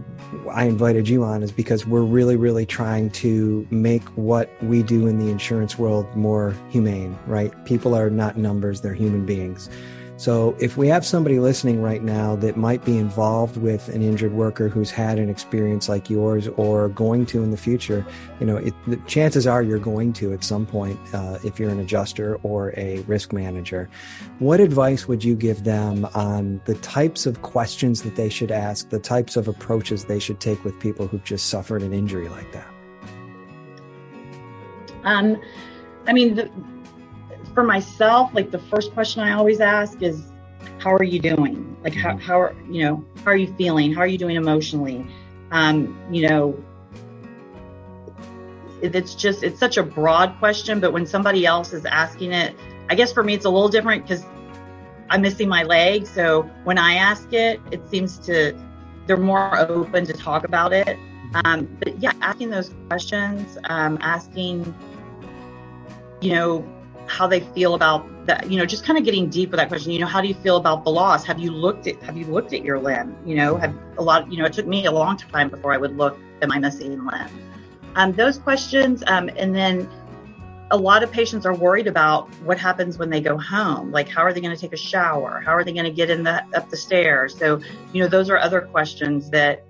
I 0.51 0.65
invited 0.65 1.07
you 1.07 1.23
on 1.23 1.43
is 1.43 1.51
because 1.51 1.85
we're 1.85 2.01
really, 2.03 2.35
really 2.35 2.65
trying 2.65 3.09
to 3.11 3.67
make 3.69 4.03
what 4.09 4.49
we 4.63 4.81
do 4.83 5.07
in 5.07 5.19
the 5.19 5.29
insurance 5.29 5.77
world 5.77 6.07
more 6.15 6.55
humane, 6.69 7.17
right? 7.27 7.53
People 7.65 7.95
are 7.95 8.09
not 8.09 8.37
numbers, 8.37 8.81
they're 8.81 8.93
human 8.93 9.25
beings. 9.25 9.69
So 10.21 10.55
if 10.59 10.77
we 10.77 10.87
have 10.87 11.03
somebody 11.03 11.39
listening 11.39 11.81
right 11.81 12.03
now 12.03 12.35
that 12.35 12.55
might 12.55 12.85
be 12.85 12.95
involved 12.99 13.57
with 13.57 13.89
an 13.89 14.03
injured 14.03 14.33
worker 14.33 14.69
who's 14.69 14.91
had 14.91 15.17
an 15.17 15.29
experience 15.29 15.89
like 15.89 16.11
yours 16.11 16.47
or 16.57 16.89
going 16.89 17.25
to 17.25 17.41
in 17.41 17.49
the 17.49 17.57
future, 17.57 18.05
you 18.39 18.45
know, 18.45 18.57
it, 18.57 18.75
the 18.85 18.97
chances 19.07 19.47
are 19.47 19.63
you're 19.63 19.79
going 19.79 20.13
to 20.13 20.31
at 20.31 20.43
some 20.43 20.67
point 20.67 20.99
uh, 21.15 21.39
if 21.43 21.59
you're 21.59 21.71
an 21.71 21.79
adjuster 21.79 22.35
or 22.43 22.71
a 22.77 22.99
risk 23.07 23.33
manager. 23.33 23.89
What 24.37 24.59
advice 24.59 25.07
would 25.07 25.23
you 25.23 25.35
give 25.35 25.63
them 25.63 26.05
on 26.13 26.61
the 26.65 26.75
types 26.75 27.25
of 27.25 27.41
questions 27.41 28.03
that 28.03 28.15
they 28.15 28.29
should 28.29 28.51
ask, 28.51 28.89
the 28.89 28.99
types 28.99 29.35
of 29.37 29.47
approaches 29.47 30.05
they 30.05 30.19
should 30.19 30.39
take 30.39 30.63
with 30.63 30.79
people 30.79 31.07
who've 31.07 31.23
just 31.23 31.47
suffered 31.47 31.81
an 31.81 31.93
injury 31.93 32.29
like 32.29 32.51
that? 32.51 32.67
um, 35.03 35.41
i 36.05 36.13
mean 36.13 36.35
the, 36.35 36.47
for 37.53 37.63
myself 37.63 38.31
like 38.33 38.51
the 38.51 38.59
first 38.59 38.93
question 38.93 39.21
i 39.21 39.31
always 39.33 39.59
ask 39.59 40.01
is 40.01 40.31
how 40.81 40.93
are 40.95 41.03
you 41.03 41.19
doing? 41.19 41.75
Like 41.83 41.93
how, 41.93 42.17
how 42.17 42.39
are 42.41 42.55
you 42.69 42.83
know 42.83 43.05
how 43.23 43.31
are 43.31 43.35
you 43.35 43.53
feeling? 43.55 43.93
How 43.93 44.01
are 44.01 44.07
you 44.07 44.17
doing 44.17 44.35
emotionally? 44.35 45.05
Um, 45.51 45.97
you 46.11 46.27
know 46.27 46.63
it's 48.81 49.13
just 49.13 49.43
it's 49.43 49.59
such 49.59 49.77
a 49.77 49.83
broad 49.83 50.35
question 50.39 50.79
but 50.79 50.91
when 50.91 51.05
somebody 51.05 51.45
else 51.45 51.71
is 51.71 51.85
asking 51.85 52.31
it 52.31 52.55
i 52.89 52.95
guess 52.95 53.13
for 53.13 53.21
me 53.21 53.35
it's 53.35 53.45
a 53.45 53.49
little 53.49 53.69
different 53.69 54.01
because 54.01 54.25
i'm 55.11 55.21
missing 55.21 55.47
my 55.47 55.61
leg. 55.61 56.07
So 56.07 56.49
when 56.63 56.79
i 56.79 56.95
ask 56.95 57.31
it 57.31 57.59
it 57.69 57.87
seems 57.91 58.17
to 58.25 58.57
they're 59.05 59.17
more 59.17 59.55
open 59.59 60.03
to 60.05 60.13
talk 60.13 60.45
about 60.45 60.73
it. 60.73 60.97
Um, 61.45 61.77
but 61.77 62.01
yeah 62.01 62.13
asking 62.21 62.49
those 62.49 62.73
questions 62.87 63.59
um, 63.65 63.99
asking 64.01 64.73
you 66.21 66.33
know, 66.33 66.65
how 67.07 67.27
they 67.27 67.39
feel 67.39 67.75
about 67.75 68.07
that, 68.25 68.49
you 68.49 68.57
know, 68.57 68.65
just 68.65 68.85
kind 68.85 68.97
of 68.97 69.05
getting 69.05 69.29
deep 69.29 69.51
with 69.51 69.59
that 69.59 69.69
question. 69.69 69.91
You 69.91 69.99
know, 69.99 70.05
how 70.05 70.21
do 70.21 70.27
you 70.27 70.33
feel 70.35 70.57
about 70.57 70.83
the 70.83 70.91
loss? 70.91 71.25
Have 71.25 71.39
you 71.39 71.51
looked 71.51 71.87
at 71.87 72.01
have 72.03 72.17
you 72.17 72.25
looked 72.25 72.53
at 72.53 72.63
your 72.63 72.79
limb? 72.79 73.15
You 73.25 73.35
know, 73.35 73.57
have 73.57 73.75
a 73.97 74.01
lot, 74.01 74.31
you 74.31 74.37
know, 74.37 74.45
it 74.45 74.53
took 74.53 74.67
me 74.67 74.85
a 74.85 74.91
long 74.91 75.17
time 75.17 75.49
before 75.49 75.73
I 75.73 75.77
would 75.77 75.97
look 75.97 76.17
at 76.41 76.49
my 76.49 76.59
missing 76.59 77.05
limb. 77.05 77.29
Um, 77.95 78.13
those 78.13 78.37
questions, 78.37 79.03
um, 79.07 79.29
and 79.35 79.53
then 79.53 79.89
a 80.71 80.77
lot 80.77 81.03
of 81.03 81.11
patients 81.11 81.45
are 81.45 81.53
worried 81.53 81.87
about 81.87 82.33
what 82.45 82.57
happens 82.57 82.97
when 82.97 83.09
they 83.09 83.19
go 83.19 83.37
home. 83.37 83.91
Like, 83.91 84.07
how 84.07 84.21
are 84.21 84.31
they 84.31 84.39
going 84.39 84.55
to 84.55 84.59
take 84.59 84.71
a 84.71 84.77
shower? 84.77 85.41
How 85.45 85.51
are 85.51 85.65
they 85.65 85.73
going 85.73 85.85
to 85.85 85.91
get 85.91 86.09
in 86.09 86.23
the 86.23 86.43
up 86.55 86.69
the 86.69 86.77
stairs? 86.77 87.37
So, 87.37 87.59
you 87.91 88.01
know, 88.01 88.07
those 88.07 88.29
are 88.29 88.37
other 88.37 88.61
questions 88.61 89.29
that 89.31 89.65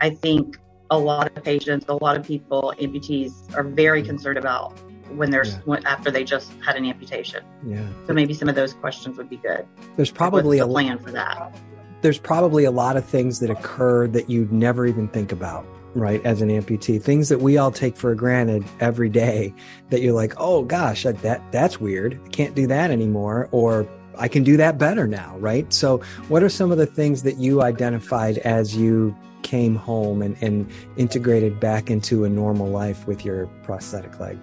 I 0.00 0.10
think 0.10 0.58
a 0.90 0.98
lot 0.98 1.36
of 1.36 1.42
patients, 1.42 1.86
a 1.88 1.94
lot 1.94 2.16
of 2.16 2.24
people, 2.24 2.72
amputees, 2.78 3.54
are 3.56 3.64
very 3.64 4.02
concerned 4.02 4.38
about 4.38 4.78
when 5.10 5.30
they're 5.30 5.46
Yeah. 5.46 5.58
when, 5.64 5.86
after 5.86 6.10
they 6.10 6.24
just 6.24 6.52
had 6.64 6.76
an 6.76 6.84
amputation. 6.84 7.42
Yeah. 7.66 7.86
So 8.06 8.12
maybe 8.12 8.34
some 8.34 8.48
of 8.48 8.54
those 8.54 8.74
questions 8.74 9.16
would 9.18 9.28
be 9.30 9.36
good. 9.36 9.66
There's 9.96 10.10
probably 10.10 10.58
What's 10.60 10.68
a 10.68 10.72
plan 10.72 10.98
for 10.98 11.10
that. 11.12 11.54
there's 12.02 12.18
probably 12.18 12.64
a 12.64 12.70
lot 12.70 12.96
of 12.96 13.04
things 13.04 13.40
that 13.40 13.50
occur 13.50 14.06
that 14.08 14.28
you'd 14.28 14.52
never 14.52 14.86
even 14.86 15.08
think 15.08 15.32
about, 15.32 15.64
right? 15.94 16.24
As 16.24 16.42
an 16.42 16.48
amputee, 16.50 17.00
things 17.02 17.28
that 17.30 17.40
we 17.40 17.56
all 17.56 17.70
take 17.70 17.96
for 17.96 18.14
granted 18.14 18.64
every 18.80 19.08
day 19.08 19.54
that 19.90 20.02
you're 20.02 20.12
like, 20.14 20.34
oh 20.36 20.62
gosh, 20.64 21.04
that, 21.04 21.20
that 21.22 21.40
that's 21.52 21.80
weird. 21.80 22.20
I 22.24 22.28
can't 22.28 22.54
do 22.54 22.66
that 22.66 22.90
anymore, 22.90 23.48
or 23.52 23.88
I 24.18 24.28
can 24.28 24.44
do 24.44 24.56
that 24.58 24.78
better 24.78 25.06
now, 25.06 25.36
right? 25.38 25.72
So, 25.72 25.98
what 26.28 26.42
are 26.42 26.48
some 26.48 26.70
of 26.70 26.78
the 26.78 26.86
things 26.86 27.22
that 27.24 27.38
you 27.38 27.62
identified 27.62 28.38
as 28.38 28.76
you 28.76 29.16
came 29.42 29.74
home 29.74 30.22
and, 30.22 30.36
and 30.42 30.70
integrated 30.96 31.58
back 31.60 31.90
into 31.90 32.24
a 32.24 32.28
normal 32.28 32.68
life 32.68 33.06
with 33.06 33.24
your 33.24 33.46
prosthetic 33.64 34.18
leg? 34.20 34.38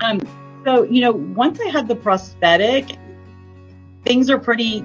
Um, 0.00 0.20
so 0.64 0.82
you 0.84 1.00
know, 1.00 1.12
once 1.12 1.60
I 1.60 1.66
had 1.66 1.88
the 1.88 1.96
prosthetic, 1.96 2.96
things 4.04 4.30
are 4.30 4.38
pretty. 4.38 4.84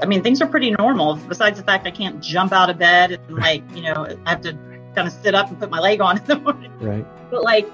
I 0.00 0.06
mean, 0.06 0.22
things 0.22 0.40
are 0.40 0.46
pretty 0.46 0.70
normal. 0.70 1.16
Besides 1.16 1.58
the 1.58 1.64
fact 1.64 1.86
I 1.86 1.90
can't 1.90 2.22
jump 2.22 2.52
out 2.52 2.70
of 2.70 2.78
bed 2.78 3.12
and 3.12 3.36
like 3.36 3.62
you 3.74 3.82
know 3.82 4.06
I 4.24 4.30
have 4.30 4.42
to 4.42 4.52
kind 4.94 5.08
of 5.08 5.12
sit 5.12 5.34
up 5.34 5.48
and 5.48 5.58
put 5.58 5.70
my 5.70 5.80
leg 5.80 6.00
on 6.00 6.18
in 6.18 6.24
the 6.24 6.36
morning. 6.40 6.72
Right. 6.80 7.06
But 7.30 7.42
like 7.42 7.68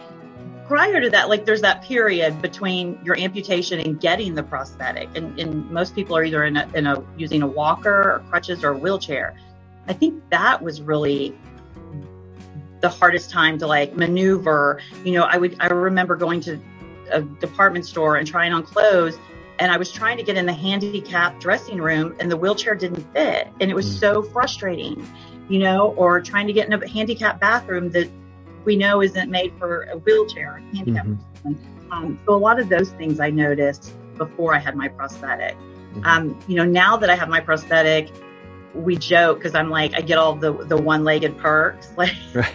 prior 0.67 1.01
to 1.01 1.11
that, 1.11 1.29
like 1.29 1.45
there's 1.45 1.61
that 1.61 1.83
period 1.83 2.41
between 2.41 2.99
your 3.05 3.19
amputation 3.19 3.81
and 3.81 4.01
getting 4.01 4.35
the 4.35 4.43
prosthetic, 4.43 5.09
and, 5.15 5.39
and 5.39 5.71
most 5.71 5.95
people 5.95 6.17
are 6.17 6.25
either 6.25 6.45
in 6.45 6.57
a, 6.57 6.69
in 6.75 6.87
a 6.87 7.03
using 7.17 7.43
a 7.43 7.47
walker 7.47 7.91
or 7.91 8.25
crutches 8.31 8.65
or 8.65 8.71
a 8.71 8.79
wheelchair. 8.79 9.39
I 9.87 9.93
think 9.93 10.23
that 10.31 10.63
was 10.63 10.81
really 10.81 11.37
the 12.81 12.89
hardest 12.89 13.31
time 13.31 13.59
to 13.59 13.67
like 13.67 13.97
maneuver. 13.97 14.81
You 15.05 15.13
know, 15.13 15.25
I 15.25 15.37
would 15.37 15.57
I 15.61 15.67
remember 15.67 16.17
going 16.17 16.41
to 16.43 16.59
a 17.15 17.23
department 17.23 17.87
store 17.87 18.17
and 18.17 18.27
trying 18.27 18.53
on 18.53 18.63
clothes. 18.63 19.19
And 19.59 19.71
I 19.71 19.77
was 19.77 19.91
trying 19.93 20.17
to 20.17 20.23
get 20.23 20.37
in 20.37 20.47
the 20.47 20.53
handicap 20.53 21.39
dressing 21.41 21.79
room 21.79 22.15
and 22.19 22.31
the 22.31 22.37
wheelchair 22.37 22.75
didn't 22.75 23.05
fit. 23.13 23.49
And 23.61 23.71
it 23.71 23.75
was 23.75 23.87
Mm. 23.87 24.01
so 24.01 24.23
frustrating, 24.23 25.07
you 25.49 25.61
know, 25.61 25.95
or 25.97 26.21
trying 26.21 26.47
to 26.49 26.53
get 26.53 26.67
in 26.67 26.73
a 26.73 26.89
handicap 26.89 27.41
bathroom 27.41 27.91
that 27.91 28.09
we 28.65 28.77
know 28.77 29.01
isn't 29.03 29.31
made 29.31 29.53
for 29.59 29.85
a 29.93 29.99
wheelchair. 29.99 30.61
handicap 30.75 31.07
Mhm. 31.07 31.57
Um, 31.91 32.19
so 32.27 32.35
a 32.35 32.37
lot 32.37 32.59
of 32.59 32.69
those 32.69 32.91
things 32.91 33.21
I 33.21 33.31
noticed 33.31 33.93
before 34.17 34.55
I 34.55 34.59
had 34.59 34.75
my 34.75 34.89
prosthetic. 34.89 35.57
Mhm. 35.95 36.07
Um, 36.07 36.39
you 36.49 36.57
know, 36.57 36.65
now 36.65 36.97
that 36.97 37.11
I 37.11 37.15
have 37.15 37.29
my 37.29 37.41
prosthetic, 37.41 38.09
we 38.75 38.97
joke 38.97 39.39
because 39.39 39.55
I'm 39.55 39.71
like, 39.71 39.95
I 39.97 40.01
get 40.03 40.19
all 40.19 40.37
the 40.37 40.53
the 40.67 40.77
one-legged 40.77 41.37
perks, 41.39 41.93
like 41.97 42.15
Right. 42.35 42.53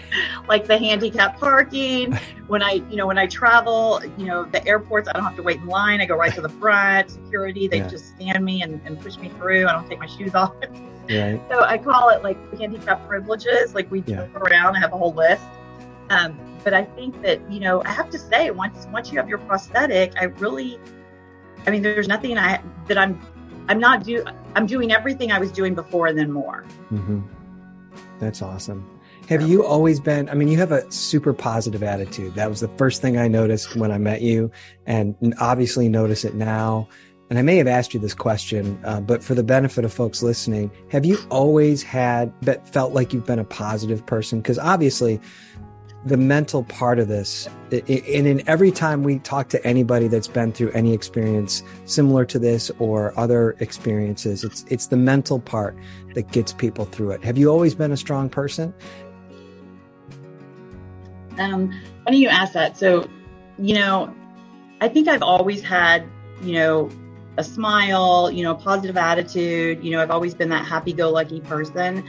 like 0.48 0.68
the 0.68 0.78
handicap 0.78 1.40
parking. 1.40 2.14
When 2.48 2.64
I, 2.64 2.84
you 2.90 2.98
know, 2.98 3.08
when 3.08 3.18
I 3.18 3.28
travel, 3.28 4.02
you 4.18 4.26
know, 4.26 4.46
the 4.46 4.66
airports, 4.68 5.08
I 5.08 5.14
don't 5.14 5.24
have 5.24 5.36
to 5.36 5.44
wait 5.44 5.62
in 5.62 5.68
line. 5.68 6.02
I 6.02 6.06
go 6.06 6.16
right 6.16 6.34
to 6.36 6.42
the 6.42 6.50
front. 6.50 7.12
Security, 7.12 7.68
they 7.68 7.80
Yeah. 7.80 7.88
just 7.88 8.08
stand 8.10 8.44
me 8.44 8.62
and, 8.64 8.82
and 8.86 9.00
push 9.02 9.18
me 9.20 9.34
through. 9.38 9.68
I 9.68 9.72
don't 9.74 9.88
take 9.88 10.00
my 10.00 10.08
shoes 10.08 10.32
off. 10.36 10.56
Right. 11.10 11.42
So 11.52 11.64
I 11.64 11.78
call 11.78 12.10
it 12.10 12.24
like 12.24 12.40
handicap 12.60 13.06
privileges. 13.08 13.74
Like 13.74 13.90
we 13.92 14.04
Yeah. 14.06 14.18
joke 14.18 14.36
around. 14.36 14.76
I 14.76 14.80
have 14.80 14.94
a 14.94 14.98
whole 14.98 15.14
list. 15.14 15.50
Um, 16.10 16.40
but 16.64 16.74
I 16.74 16.86
think 16.86 17.22
that 17.24 17.42
you 17.48 17.60
know, 17.60 17.82
I 17.86 17.92
have 17.92 18.10
to 18.12 18.20
say, 18.20 18.52
once 18.52 18.88
once 18.92 19.12
you 19.12 19.18
have 19.20 19.28
your 19.30 19.40
prosthetic, 19.40 20.14
I 20.20 20.26
really, 20.26 20.82
I 21.68 21.72
mean, 21.72 21.82
there's 21.84 22.08
nothing 22.08 22.38
I 22.38 22.60
that 22.88 22.98
I'm, 22.98 23.22
I'm 23.70 23.80
not 23.80 24.04
do. 24.04 24.24
I'm 24.56 24.66
doing 24.66 24.92
everything 24.92 25.32
I 25.32 25.40
was 25.40 25.52
doing 25.52 25.76
before 25.76 26.08
and 26.08 26.18
then 26.18 26.32
more. 26.32 26.64
hmm 26.90 27.22
That's 28.20 28.42
awesome. 28.42 28.88
Have 29.28 29.48
you 29.48 29.64
always 29.64 30.00
been? 30.00 30.28
I 30.28 30.34
mean, 30.34 30.48
you 30.48 30.58
have 30.58 30.72
a 30.72 30.92
super 30.92 31.34
positive 31.34 31.84
attitude. 31.84 32.34
That 32.34 32.50
was 32.50 32.62
the 32.62 32.68
first 32.80 33.00
thing 33.00 33.18
I 33.18 33.28
noticed 33.28 33.76
when 33.76 33.92
I 33.92 34.00
met 34.00 34.24
you, 34.24 34.50
and 34.88 35.16
obviously 35.40 35.88
notice 35.88 36.26
it 36.26 36.34
now. 36.34 36.88
And 37.30 37.38
I 37.38 37.44
may 37.44 37.58
have 37.58 37.68
asked 37.68 37.94
you 37.94 38.00
this 38.00 38.16
question, 38.16 38.80
uh, 38.84 39.02
but 39.02 39.24
for 39.24 39.36
the 39.36 39.44
benefit 39.44 39.86
of 39.86 39.94
folks 39.94 40.24
listening, 40.24 40.72
have 40.90 41.06
you 41.06 41.20
always 41.30 41.84
had 41.84 42.34
that 42.42 42.68
felt 42.68 42.94
like 42.94 43.14
you've 43.14 43.28
been 43.28 43.38
a 43.38 43.44
positive 43.44 44.04
person? 44.04 44.42
Because 44.42 44.58
obviously, 44.58 45.22
the 46.06 46.18
mental 46.18 46.64
part 46.64 46.98
of 46.98 47.10
this, 47.10 47.50
and 47.72 47.84
in 48.28 48.48
every 48.48 48.72
time 48.72 49.04
we 49.04 49.20
talk 49.20 49.50
to 49.50 49.68
anybody 49.68 50.08
that's 50.08 50.30
been 50.30 50.54
through 50.54 50.72
any 50.72 50.94
experience 50.94 51.62
similar 51.86 52.24
to 52.26 52.40
this 52.40 52.72
or 52.80 53.14
other 53.20 53.58
experiences, 53.60 54.44
it's 54.46 54.64
it's 54.70 54.88
the 54.88 54.98
mental 54.98 55.40
part 55.40 55.76
that 56.16 56.32
gets 56.32 56.54
people 56.54 56.86
through 56.86 57.12
it. 57.12 57.24
Have 57.24 57.38
you 57.38 57.50
always 57.50 57.76
been 57.76 57.92
a 57.92 57.98
strong 57.98 58.30
person? 58.30 58.74
Um, 61.38 61.78
funny 62.06 62.18
you 62.18 62.30
ask 62.30 62.54
that. 62.54 62.78
So, 62.78 63.10
you 63.58 63.76
know, 63.76 64.14
I 64.82 64.88
think 64.88 65.08
I've 65.08 65.24
always 65.24 65.62
had, 65.62 66.06
you 66.42 66.54
know, 66.54 66.90
a 67.38 67.44
smile, 67.44 68.32
you 68.32 68.44
know, 68.44 68.52
a 68.52 68.56
positive 68.56 68.98
attitude. 68.98 69.84
You 69.84 69.92
know, 69.92 70.02
I've 70.02 70.12
always 70.12 70.34
been 70.34 70.50
that 70.50 70.66
happy-go-lucky 70.66 71.42
person. 71.42 72.04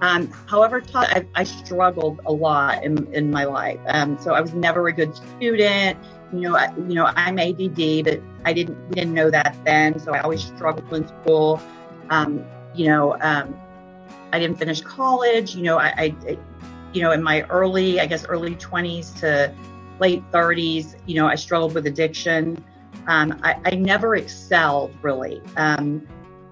Um, 0.00 0.28
however, 0.46 0.82
I, 0.94 1.24
I 1.34 1.44
struggled 1.44 2.20
a 2.26 2.32
lot 2.32 2.84
in, 2.84 3.12
in 3.14 3.30
my 3.30 3.44
life. 3.44 3.80
Um, 3.86 4.18
so 4.18 4.34
I 4.34 4.40
was 4.40 4.52
never 4.52 4.88
a 4.88 4.92
good 4.92 5.14
student. 5.16 5.98
You 6.32 6.40
know, 6.40 6.56
I, 6.56 6.74
you 6.76 6.94
know, 6.94 7.06
I'm 7.16 7.38
ADD, 7.38 8.04
but 8.04 8.20
I 8.44 8.52
didn't 8.52 8.76
we 8.88 8.94
didn't 8.94 9.14
know 9.14 9.30
that 9.30 9.56
then. 9.64 9.98
So 9.98 10.12
I 10.12 10.20
always 10.20 10.44
struggled 10.44 10.92
in 10.92 11.06
school. 11.08 11.62
Um, 12.10 12.44
you 12.74 12.86
know, 12.86 13.16
um, 13.20 13.58
I 14.32 14.38
didn't 14.38 14.58
finish 14.58 14.80
college. 14.82 15.54
You 15.54 15.62
know, 15.62 15.78
I, 15.78 15.86
I, 15.86 16.14
I 16.28 16.38
you 16.92 17.02
know, 17.02 17.12
in 17.12 17.22
my 17.22 17.42
early, 17.42 18.00
I 18.00 18.06
guess, 18.06 18.24
early 18.26 18.54
20s 18.56 19.18
to 19.20 19.54
late 19.98 20.22
30s, 20.30 20.96
you 21.06 21.14
know, 21.14 21.26
I 21.26 21.34
struggled 21.34 21.74
with 21.74 21.86
addiction. 21.86 22.62
Um, 23.06 23.38
I, 23.42 23.56
I 23.64 23.70
never 23.76 24.16
excelled 24.16 24.94
really. 25.02 25.40
Um, 25.56 26.06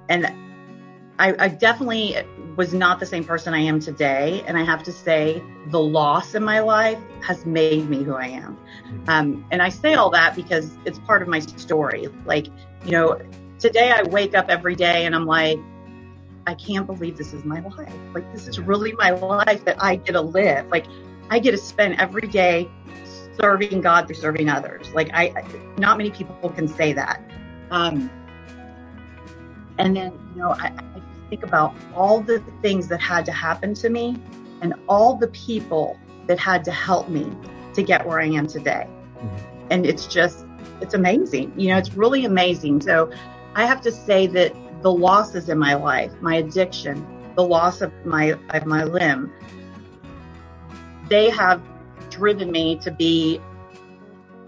and 0.08 0.32
I, 1.18 1.34
I 1.38 1.48
definitely 1.48 2.16
was 2.56 2.74
not 2.74 3.00
the 3.00 3.06
same 3.06 3.24
person 3.24 3.54
I 3.54 3.60
am 3.60 3.80
today. 3.80 4.42
And 4.46 4.58
I 4.58 4.64
have 4.64 4.82
to 4.84 4.92
say, 4.92 5.42
the 5.68 5.80
loss 5.80 6.34
in 6.34 6.44
my 6.44 6.60
life 6.60 6.98
has 7.22 7.46
made 7.46 7.88
me 7.88 8.02
who 8.02 8.14
I 8.14 8.26
am. 8.26 8.58
Um, 9.08 9.44
and 9.50 9.62
I 9.62 9.68
say 9.68 9.94
all 9.94 10.10
that 10.10 10.36
because 10.36 10.76
it's 10.84 10.98
part 11.00 11.22
of 11.22 11.28
my 11.28 11.38
story. 11.40 12.08
Like, 12.24 12.46
you 12.84 12.92
know, 12.92 13.20
today 13.58 13.90
I 13.90 14.02
wake 14.02 14.34
up 14.34 14.46
every 14.48 14.74
day 14.74 15.06
and 15.06 15.14
I'm 15.14 15.26
like, 15.26 15.58
I 16.46 16.54
can't 16.54 16.86
believe 16.86 17.16
this 17.16 17.32
is 17.32 17.44
my 17.44 17.60
life. 17.60 17.92
Like, 18.12 18.30
this 18.32 18.46
is 18.46 18.58
really 18.58 18.92
my 18.92 19.10
life 19.10 19.64
that 19.64 19.82
I 19.82 19.96
get 19.96 20.12
to 20.12 20.20
live. 20.20 20.66
Like, 20.68 20.86
I 21.30 21.38
get 21.38 21.52
to 21.52 21.58
spend 21.58 21.98
every 21.98 22.28
day 22.28 22.68
serving 23.40 23.80
God 23.80 24.06
through 24.06 24.16
serving 24.16 24.48
others. 24.48 24.92
Like, 24.92 25.10
I, 25.14 25.32
I 25.36 25.44
not 25.78 25.96
many 25.96 26.10
people 26.10 26.50
can 26.50 26.68
say 26.68 26.92
that. 26.92 27.22
Um, 27.70 28.10
and 29.78 29.96
then, 29.96 30.12
you 30.34 30.40
know, 30.42 30.50
I, 30.50 30.66
I 30.66 31.28
think 31.28 31.42
about 31.42 31.74
all 31.94 32.20
the 32.20 32.38
things 32.62 32.88
that 32.88 33.00
had 33.00 33.24
to 33.26 33.32
happen 33.32 33.74
to 33.74 33.88
me 33.90 34.16
and 34.60 34.74
all 34.88 35.16
the 35.16 35.28
people 35.28 35.98
that 36.26 36.38
had 36.38 36.64
to 36.64 36.70
help 36.72 37.08
me 37.08 37.30
to 37.74 37.82
get 37.82 38.06
where 38.06 38.20
I 38.20 38.26
am 38.26 38.46
today. 38.46 38.86
Mhm. 39.18 39.40
And 39.70 39.86
it's 39.86 40.06
just, 40.06 40.46
it's 40.80 40.94
amazing. 40.94 41.52
You 41.56 41.68
know, 41.68 41.78
it's 41.78 41.94
really 41.94 42.24
amazing. 42.24 42.80
So 42.80 43.10
I 43.54 43.66
have 43.66 43.80
to 43.82 43.92
say 43.92 44.26
that 44.28 44.54
the 44.82 44.92
losses 44.92 45.48
in 45.48 45.58
my 45.58 45.74
life, 45.74 46.12
my 46.20 46.36
addiction, 46.36 47.06
the 47.36 47.42
loss 47.42 47.80
of 47.80 47.92
my 48.04 48.36
of 48.50 48.66
my 48.66 48.84
limb, 48.84 49.32
they 51.08 51.30
have 51.30 51.60
driven 52.10 52.50
me 52.50 52.76
to 52.76 52.90
be 52.90 53.40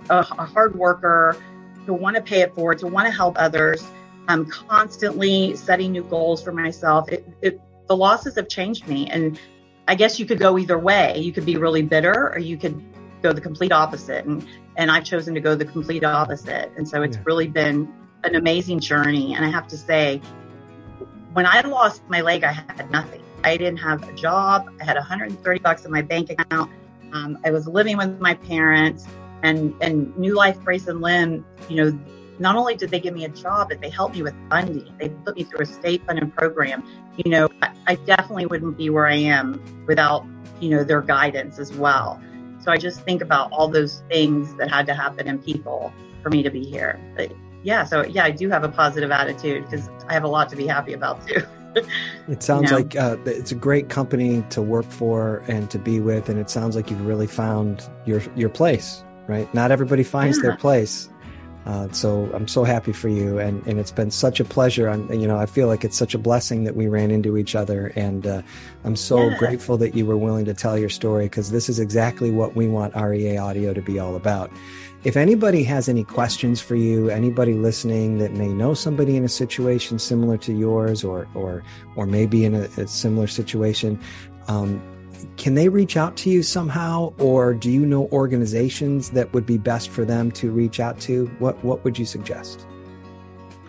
a, 0.09 0.19
a 0.19 0.45
hard 0.45 0.77
worker, 0.77 1.37
to 1.87 1.93
want 1.93 2.17
to 2.17 2.23
pay 2.23 2.41
it 2.43 2.55
forward, 2.55 2.79
to 2.79 2.87
want 2.87 3.07
to 3.07 3.13
help 3.13 3.37
others. 3.39 3.85
I'm 4.29 4.47
constantly 4.47 5.57
setting 5.57 5.93
new 5.93 6.03
goals 6.05 6.43
for 6.43 6.53
myself. 6.53 7.11
It, 7.11 7.27
it, 7.43 7.61
the 7.89 7.97
losses 7.97 8.35
have 8.37 8.49
changed 8.49 8.89
me, 8.89 9.09
and 9.09 9.39
I 9.87 9.95
guess 9.95 10.19
you 10.19 10.27
could 10.27 10.39
go 10.39 10.59
either 10.59 10.79
way. 10.79 11.19
You 11.19 11.33
could 11.33 11.45
be 11.47 11.57
really 11.57 11.83
bitter, 11.83 12.33
or 12.33 12.39
you 12.39 12.57
could 12.57 12.83
go 13.23 13.33
the 13.33 13.41
complete 13.41 13.73
opposite. 13.73 14.25
And 14.25 14.47
and 14.77 14.91
I've 14.91 15.05
chosen 15.05 15.35
to 15.35 15.41
go 15.41 15.55
the 15.55 15.65
complete 15.65 16.05
opposite. 16.05 16.71
And 16.77 16.89
so 16.89 17.03
it's 17.03 17.17
Yeah. 17.17 17.23
really 17.25 17.49
been 17.49 17.89
an 18.25 18.35
amazing 18.35 18.81
journey. 18.81 19.35
And 19.35 19.45
I 19.45 19.49
have 19.49 19.69
to 19.69 19.77
say, 19.79 20.21
when 21.33 21.47
I 21.47 21.61
lost 21.63 22.03
my 22.09 22.21
leg, 22.21 22.45
I 22.45 22.53
had 22.53 22.91
nothing. 22.91 23.23
I 23.45 23.57
didn't 23.57 23.79
have 23.79 24.07
a 24.09 24.13
job. 24.13 24.69
I 24.81 24.85
had 24.85 24.97
130 24.97 25.61
bucks 25.61 25.85
in 25.85 25.93
my 25.93 26.03
bank 26.03 26.31
account. 26.31 26.71
Um, 27.13 27.39
I 27.45 27.51
was 27.53 27.67
living 27.67 27.97
with 27.97 28.21
my 28.21 28.35
parents. 28.35 29.07
And 29.43 29.75
and 29.81 30.17
New 30.17 30.35
Life 30.35 30.61
Brace 30.63 30.89
and 30.89 31.01
Limb, 31.01 31.45
you 31.69 31.77
know, 31.77 31.99
not 32.39 32.57
only 32.57 32.75
did 32.77 32.91
they 32.91 33.01
give 33.01 33.15
me 33.15 33.25
a 33.25 33.29
job, 33.29 33.69
but 33.69 33.81
they 33.81 33.91
helped 33.91 34.15
me 34.15 34.23
with 34.23 34.35
funding. 34.51 34.95
They 34.99 35.09
put 35.09 35.37
me 35.37 35.45
through 35.45 35.61
a 35.61 35.67
state 35.67 36.05
funded 36.07 36.35
program. 36.35 36.85
You 37.17 37.31
know, 37.31 37.49
I, 37.63 37.73
I 37.87 37.95
definitely 37.95 38.47
wouldn't 38.47 38.77
be 38.77 38.91
where 38.91 39.07
I 39.07 39.15
am 39.15 39.85
without, 39.87 40.27
you 40.61 40.71
know, 40.71 40.85
their 40.85 41.03
guidance 41.03 41.59
as 41.59 41.73
well. 41.73 42.21
So 42.61 42.73
I 42.73 42.77
just 42.77 43.01
think 43.03 43.23
about 43.23 43.53
all 43.53 43.69
those 43.69 44.03
things 44.09 44.55
that 44.57 44.71
had 44.71 44.87
to 44.87 44.95
happen 44.95 45.29
in 45.29 45.39
people 45.39 45.93
for 46.23 46.31
me 46.31 46.43
to 46.43 46.51
be 46.51 46.65
here. 46.65 47.01
But 47.17 47.33
yeah, 47.63 47.85
so 47.85 48.05
yeah, 48.05 48.25
I 48.25 48.31
do 48.31 48.49
have 48.51 48.65
a 48.65 48.69
positive 48.69 49.11
attitude 49.11 49.65
because 49.65 49.89
I 50.09 50.13
have 50.15 50.25
a 50.25 50.29
lot 50.29 50.49
to 50.51 50.57
be 50.57 50.67
happy 50.67 50.93
about 50.93 51.27
too. 51.27 51.43
It 52.27 52.43
sounds 52.43 52.71
know? 52.71 52.79
like 52.79 52.97
uh, 52.97 53.19
it's 53.27 53.53
a 53.53 53.55
great 53.55 53.91
company 53.91 54.43
to 54.49 54.63
work 54.63 54.87
for 54.87 55.45
and 55.47 55.71
to 55.71 55.79
be 55.79 56.01
with, 56.01 56.31
and 56.31 56.39
it 56.41 56.49
sounds 56.49 56.75
like 56.75 56.91
you've 56.91 57.07
really 57.07 57.27
found 57.27 57.87
your 58.07 58.23
your 58.35 58.49
place. 58.49 59.05
Right? 59.27 59.53
Not 59.53 59.71
everybody 59.71 60.03
finds 60.03 60.41
their 60.41 60.57
place. 60.57 61.11
Uh, 61.67 61.91
so 61.91 62.31
I'm 62.33 62.47
so 62.47 62.63
happy 62.63 62.93
for 62.93 63.09
you, 63.09 63.41
and, 63.41 63.67
and 63.67 63.81
it's 63.81 63.91
been 63.91 64.13
such 64.13 64.39
a 64.39 64.45
pleasure. 64.45 64.87
And 64.87 65.21
you 65.21 65.27
know, 65.27 65.37
I 65.37 65.47
feel 65.47 65.67
like 65.67 65.85
it's 65.85 65.97
such 65.97 66.15
a 66.15 66.19
blessing 66.19 66.63
that 66.63 66.77
we 66.77 66.87
ran 66.87 67.11
into 67.11 67.37
each 67.37 67.57
other, 67.57 67.93
and 67.97 68.25
uh, 68.27 68.43
I'm 68.85 68.95
so 68.95 69.29
Yeah. 69.29 69.37
grateful 69.37 69.77
that 69.79 69.95
you 69.97 70.07
were 70.07 70.17
willing 70.17 70.45
to 70.45 70.55
tell 70.55 70.79
your 70.79 70.89
story 70.89 71.25
because 71.25 71.51
this 71.51 71.69
is 71.69 71.81
exactly 71.81 72.31
what 72.31 72.55
we 72.55 72.69
want 72.69 72.95
REA 72.95 73.37
Audio 73.37 73.75
to 73.75 73.83
be 73.83 73.99
all 73.99 74.15
about. 74.15 74.51
If 75.03 75.17
anybody 75.17 75.65
has 75.65 75.89
any 75.89 76.05
questions 76.05 76.61
for 76.61 76.77
you, 76.77 77.11
anybody 77.11 77.55
listening 77.55 78.19
that 78.19 78.33
may 78.33 78.49
know 78.49 78.73
somebody 78.75 79.17
in 79.17 79.25
a 79.25 79.29
situation 79.29 79.99
similar 79.99 80.37
to 80.39 80.53
yours, 80.53 81.03
or 81.03 81.27
or 81.35 81.65
or 81.97 82.07
maybe 82.07 82.45
in 82.45 82.55
a, 82.55 82.69
a 82.77 82.87
similar 82.87 83.27
situation, 83.27 83.99
um, 84.47 84.81
can 85.37 85.55
they 85.55 85.69
reach 85.69 85.97
out 85.97 86.17
to 86.19 86.31
you 86.31 86.43
somehow, 86.43 87.13
or 87.19 87.55
do 87.55 87.71
you 87.71 87.87
know 87.87 88.09
organizations 88.13 89.11
that 89.11 89.33
would 89.33 89.47
be 89.47 89.59
best 89.59 89.91
for 89.91 90.05
them 90.05 90.31
to 90.33 90.51
reach 90.51 90.81
out 90.81 90.99
to? 91.01 91.27
What 91.39 91.63
what 91.65 91.85
would 91.85 91.99
you 91.99 92.05
suggest? 92.05 92.67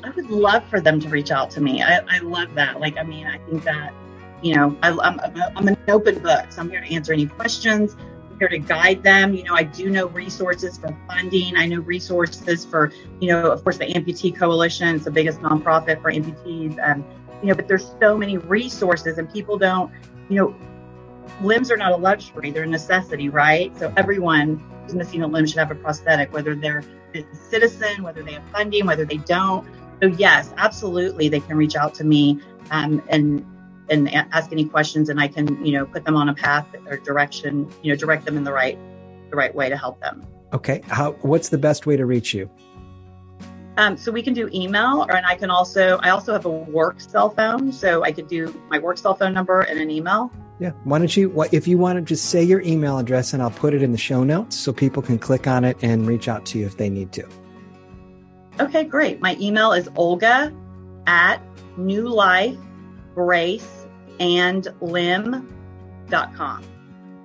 I 0.07 0.10
would 0.12 0.29
love 0.29 0.63
for 0.69 0.79
them 0.79 0.99
to 1.01 1.10
reach 1.10 1.31
out 1.31 1.51
to 1.51 1.62
me. 1.62 1.83
I, 1.83 1.99
I 2.07 2.19
love 2.19 2.53
that. 2.55 2.79
Like, 2.79 2.97
I 2.97 3.03
mean, 3.03 3.27
I 3.27 3.39
think 3.39 3.63
that, 3.65 3.93
you 4.41 4.55
know, 4.55 4.77
I, 4.81 4.91
I'm, 4.91 5.19
I'm, 5.55 5.67
an 5.67 5.77
open 5.89 6.19
book. 6.19 6.45
So 6.49 6.62
I'm 6.62 6.69
here 6.69 6.79
to 6.79 6.93
answer 6.93 7.12
any 7.12 7.25
questions. 7.25 7.97
I'm 8.31 8.39
here 8.39 8.47
to 8.47 8.57
guide 8.57 9.03
them. 9.03 9.33
You 9.33 9.43
know, 9.43 9.53
I 9.53 9.63
do 9.63 9.89
know 9.89 10.07
resources 10.07 10.77
for 10.77 10.95
funding. 11.07 11.57
I 11.57 11.65
know 11.65 11.79
resources 11.81 12.63
for, 12.63 12.93
you 13.19 13.27
know, 13.29 13.51
of 13.51 13.63
course, 13.63 13.77
the 13.77 13.86
Amputee 13.86 14.33
Coalition. 14.33 14.95
It's 14.95 15.03
the 15.03 15.12
biggest 15.12 15.41
nonprofit 15.41 16.01
for 16.01 16.10
amputees. 16.10 16.79
And, 16.79 17.03
you 17.41 17.49
know, 17.49 17.55
but 17.55 17.67
there's 17.67 17.91
so 17.99 18.17
many 18.17 18.38
resources 18.38 19.17
and 19.17 19.31
people 19.31 19.57
don't, 19.57 19.91
you 20.29 20.38
know, 20.38 20.55
limbs 21.41 21.71
are 21.71 21.77
not 21.77 21.91
a 21.91 21.95
luxury. 21.95 22.51
They're 22.51 22.63
a 22.63 22.67
necessity, 22.67 23.29
right? 23.29 23.77
So 23.77 23.93
everyone 23.97 24.63
who's 24.83 24.95
missing 24.95 25.21
a 25.21 25.27
limb 25.27 25.45
should 25.45 25.57
have 25.57 25.71
a 25.71 25.75
prosthetic, 25.75 26.33
whether 26.33 26.55
they're 26.55 26.83
a 27.13 27.23
citizen, 27.49 28.03
whether 28.03 28.23
they 28.23 28.33
have 28.33 28.43
funding, 28.51 28.85
whether 28.85 29.05
they 29.05 29.17
don't. 29.17 29.67
So 30.01 30.07
yes, 30.09 30.53
absolutely, 30.57 31.29
they 31.29 31.39
can 31.39 31.57
reach 31.57 31.75
out 31.75 31.93
to 31.95 32.03
me 32.03 32.39
um, 32.71 33.01
and 33.09 33.45
and 33.89 34.13
ask 34.13 34.51
any 34.51 34.65
questions, 34.65 35.09
and 35.09 35.19
I 35.19 35.27
can 35.27 35.65
you 35.65 35.71
know 35.73 35.85
put 35.85 36.05
them 36.05 36.15
on 36.15 36.29
a 36.29 36.33
path 36.33 36.67
or 36.87 36.97
direction, 36.97 37.71
you 37.81 37.91
know, 37.91 37.97
direct 37.97 38.25
them 38.25 38.37
in 38.37 38.43
the 38.43 38.51
right 38.51 38.77
the 39.29 39.35
right 39.35 39.53
way 39.53 39.69
to 39.69 39.77
help 39.77 39.99
them. 39.99 40.25
Okay, 40.53 40.81
how 40.87 41.13
what's 41.21 41.49
the 41.49 41.57
best 41.57 41.85
way 41.85 41.97
to 41.97 42.05
reach 42.05 42.33
you? 42.33 42.49
Um, 43.77 43.95
so 43.95 44.11
we 44.11 44.23
can 44.23 44.33
do 44.33 44.49
email, 44.53 45.05
or 45.07 45.15
and 45.15 45.25
I 45.25 45.35
can 45.35 45.49
also 45.49 45.99
I 46.01 46.09
also 46.09 46.33
have 46.33 46.45
a 46.45 46.49
work 46.49 46.99
cell 46.99 47.29
phone, 47.29 47.71
so 47.71 48.03
I 48.03 48.11
could 48.11 48.27
do 48.27 48.53
my 48.69 48.79
work 48.79 48.97
cell 48.97 49.15
phone 49.15 49.33
number 49.33 49.61
and 49.61 49.79
an 49.79 49.89
email. 49.89 50.31
Yeah, 50.60 50.72
why 50.86 50.98
don't 50.98 51.15
you? 51.15 51.46
If 51.52 51.67
you 51.67 51.78
want 51.78 51.98
to 51.98 52.02
just 52.02 52.26
say 52.26 52.43
your 52.43 52.62
email 52.62 52.98
address 52.98 53.32
and 53.32 53.43
I'll 53.43 53.52
put 53.52 53.76
it 53.76 53.84
in 53.84 53.91
the 53.91 53.98
show 53.98 54.24
notes 54.24 54.56
so 54.56 54.74
people 54.74 55.04
can 55.04 55.20
click 55.20 55.46
on 55.46 55.63
it 55.63 55.78
and 55.84 56.08
reach 56.08 56.28
out 56.28 56.46
to 56.48 56.60
you 56.60 56.65
if 56.65 56.78
they 56.78 56.89
need 56.89 57.12
to. 57.13 57.28
Okay, 58.60 58.84
great. 58.84 59.22
My 59.22 59.38
email 59.39 59.72
is 59.72 59.88
Olga 59.96 60.52
at 61.06 61.41
New 61.78 62.10
Life 62.10 62.58
Brace 63.13 63.88
and 64.20 64.67
Limb.com. 64.82 66.63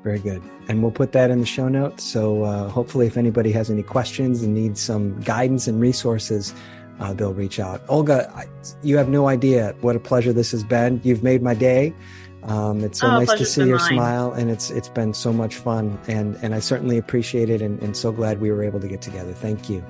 Very 0.03 0.18
good. 0.18 0.42
And 0.68 0.83
we'll 0.83 0.92
put 0.92 1.12
that 1.12 1.31
in 1.31 1.40
the 1.40 1.47
show 1.47 1.68
notes. 1.68 2.05
So 2.05 2.42
uh, 2.42 2.68
hopefully, 2.68 3.07
if 3.07 3.16
anybody 3.16 3.51
has 3.53 3.71
any 3.71 3.83
questions 3.83 4.42
and 4.42 4.53
needs 4.55 4.81
some 4.81 5.18
guidance 5.21 5.66
and 5.66 5.81
resources, 5.81 6.53
uh, 7.01 7.12
they'll 7.14 7.35
reach 7.35 7.59
out. 7.59 7.83
Olga, 7.88 8.31
I, 8.35 8.47
you 8.83 8.97
have 8.97 9.09
no 9.09 9.29
idea 9.29 9.75
what 9.81 9.97
a 9.97 10.01
pleasure 10.01 10.33
this 10.33 10.51
has 10.51 10.64
been. 10.64 11.01
You've 11.03 11.23
made 11.23 11.42
my 11.42 11.55
day. 11.55 11.95
Um, 12.44 12.83
it's 12.83 12.98
so 13.00 13.07
Oh, 13.07 13.18
nice 13.18 13.33
to 13.35 13.44
see 13.46 13.64
your 13.66 13.78
mine. 13.78 13.88
smile, 13.94 14.33
and 14.33 14.50
it's 14.50 14.70
it's 14.70 14.88
been 14.88 15.14
so 15.14 15.33
much 15.33 15.57
fun, 15.57 15.98
and 16.09 16.37
and 16.42 16.55
I 16.55 16.59
certainly 16.59 16.98
appreciate 16.98 17.50
it, 17.50 17.62
and, 17.62 17.81
and 17.83 17.96
so 17.96 18.11
glad 18.12 18.40
we 18.40 18.50
were 18.50 18.64
able 18.64 18.81
to 18.81 18.88
get 18.88 19.00
together. 19.00 19.33
Thank 19.33 19.70
you. 19.70 19.85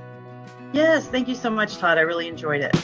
Yes, 0.72 1.06
thank 1.06 1.28
you 1.28 1.34
so 1.34 1.50
much, 1.50 1.76
Todd. 1.78 1.98
I 1.98 2.02
really 2.02 2.28
enjoyed 2.28 2.60
it. 2.60 2.74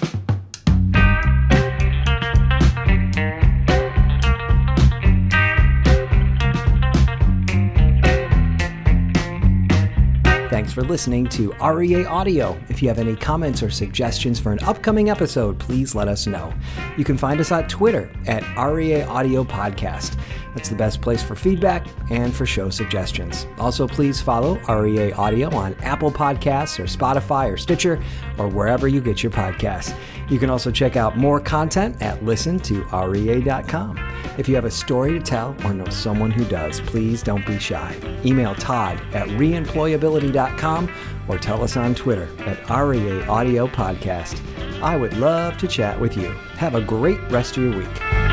For 10.79 10.85
listening 10.85 11.27
to 11.27 11.53
REA 11.55 12.05
Audio. 12.05 12.57
If 12.69 12.81
you 12.81 12.89
have 12.89 13.01
any 13.01 13.17
comments 13.17 13.65
or 13.65 13.71
suggestions 13.71 14.39
for 14.39 14.53
an 14.53 14.61
upcoming 14.61 15.11
episode, 15.11 15.59
please 15.59 15.97
let 15.97 16.07
us 16.07 16.29
know. 16.29 16.55
You 16.97 17.05
can 17.05 17.19
find 17.19 17.41
us 17.41 17.51
on 17.51 17.67
Twitter 17.67 18.09
at 18.29 18.45
REA 18.57 19.03
Audio 19.03 19.43
Podcast. 19.43 20.17
That's 20.59 20.71
the 20.71 20.75
best 20.75 21.01
place 21.01 21.23
for 21.23 21.37
feedback 21.37 21.87
and 22.11 22.35
for 22.35 22.45
show 22.45 22.69
suggestions. 22.69 23.47
Also, 23.61 23.87
please 23.87 24.21
follow 24.21 24.59
REA 24.69 25.13
Audio 25.13 25.55
on 25.55 25.77
Apple 25.85 26.11
Podcasts 26.11 26.81
or 26.81 26.87
Spotify 26.87 27.49
or 27.49 27.57
Stitcher 27.57 28.03
or 28.39 28.49
wherever 28.49 28.89
you 28.89 29.01
get 29.01 29.23
your 29.23 29.31
podcasts. 29.31 29.97
You 30.29 30.41
can 30.41 30.51
also 30.51 30.73
check 30.73 30.97
out 30.97 31.17
more 31.17 31.39
content 31.39 32.03
at 32.03 32.19
listen2rea.com. 32.23 33.99
If 34.37 34.49
you 34.49 34.57
have 34.57 34.65
a 34.65 34.71
story 34.71 35.13
to 35.13 35.21
tell 35.21 35.55
or 35.65 35.73
know 35.73 35.89
someone 35.91 36.33
who 36.33 36.45
does, 36.47 36.81
please 36.81 37.23
don't 37.23 37.47
be 37.47 37.61
shy. 37.61 37.97
Email 38.25 38.57
Todd 38.57 39.01
at 39.15 39.29
reemployability.com 39.29 40.93
or 41.29 41.39
tell 41.39 41.63
us 41.63 41.77
on 41.77 41.95
Twitter 41.95 42.29
at 42.41 42.69
REA 42.69 43.23
Audio 43.27 43.69
Podcast. 43.69 44.43
I 44.83 44.97
would 44.97 45.17
love 45.19 45.57
to 45.59 45.69
chat 45.69 46.01
with 46.01 46.17
you. 46.17 46.33
Have 46.57 46.75
a 46.75 46.81
great 46.81 47.21
rest 47.31 47.57
of 47.57 47.63
your 47.63 47.79
week. 47.79 48.28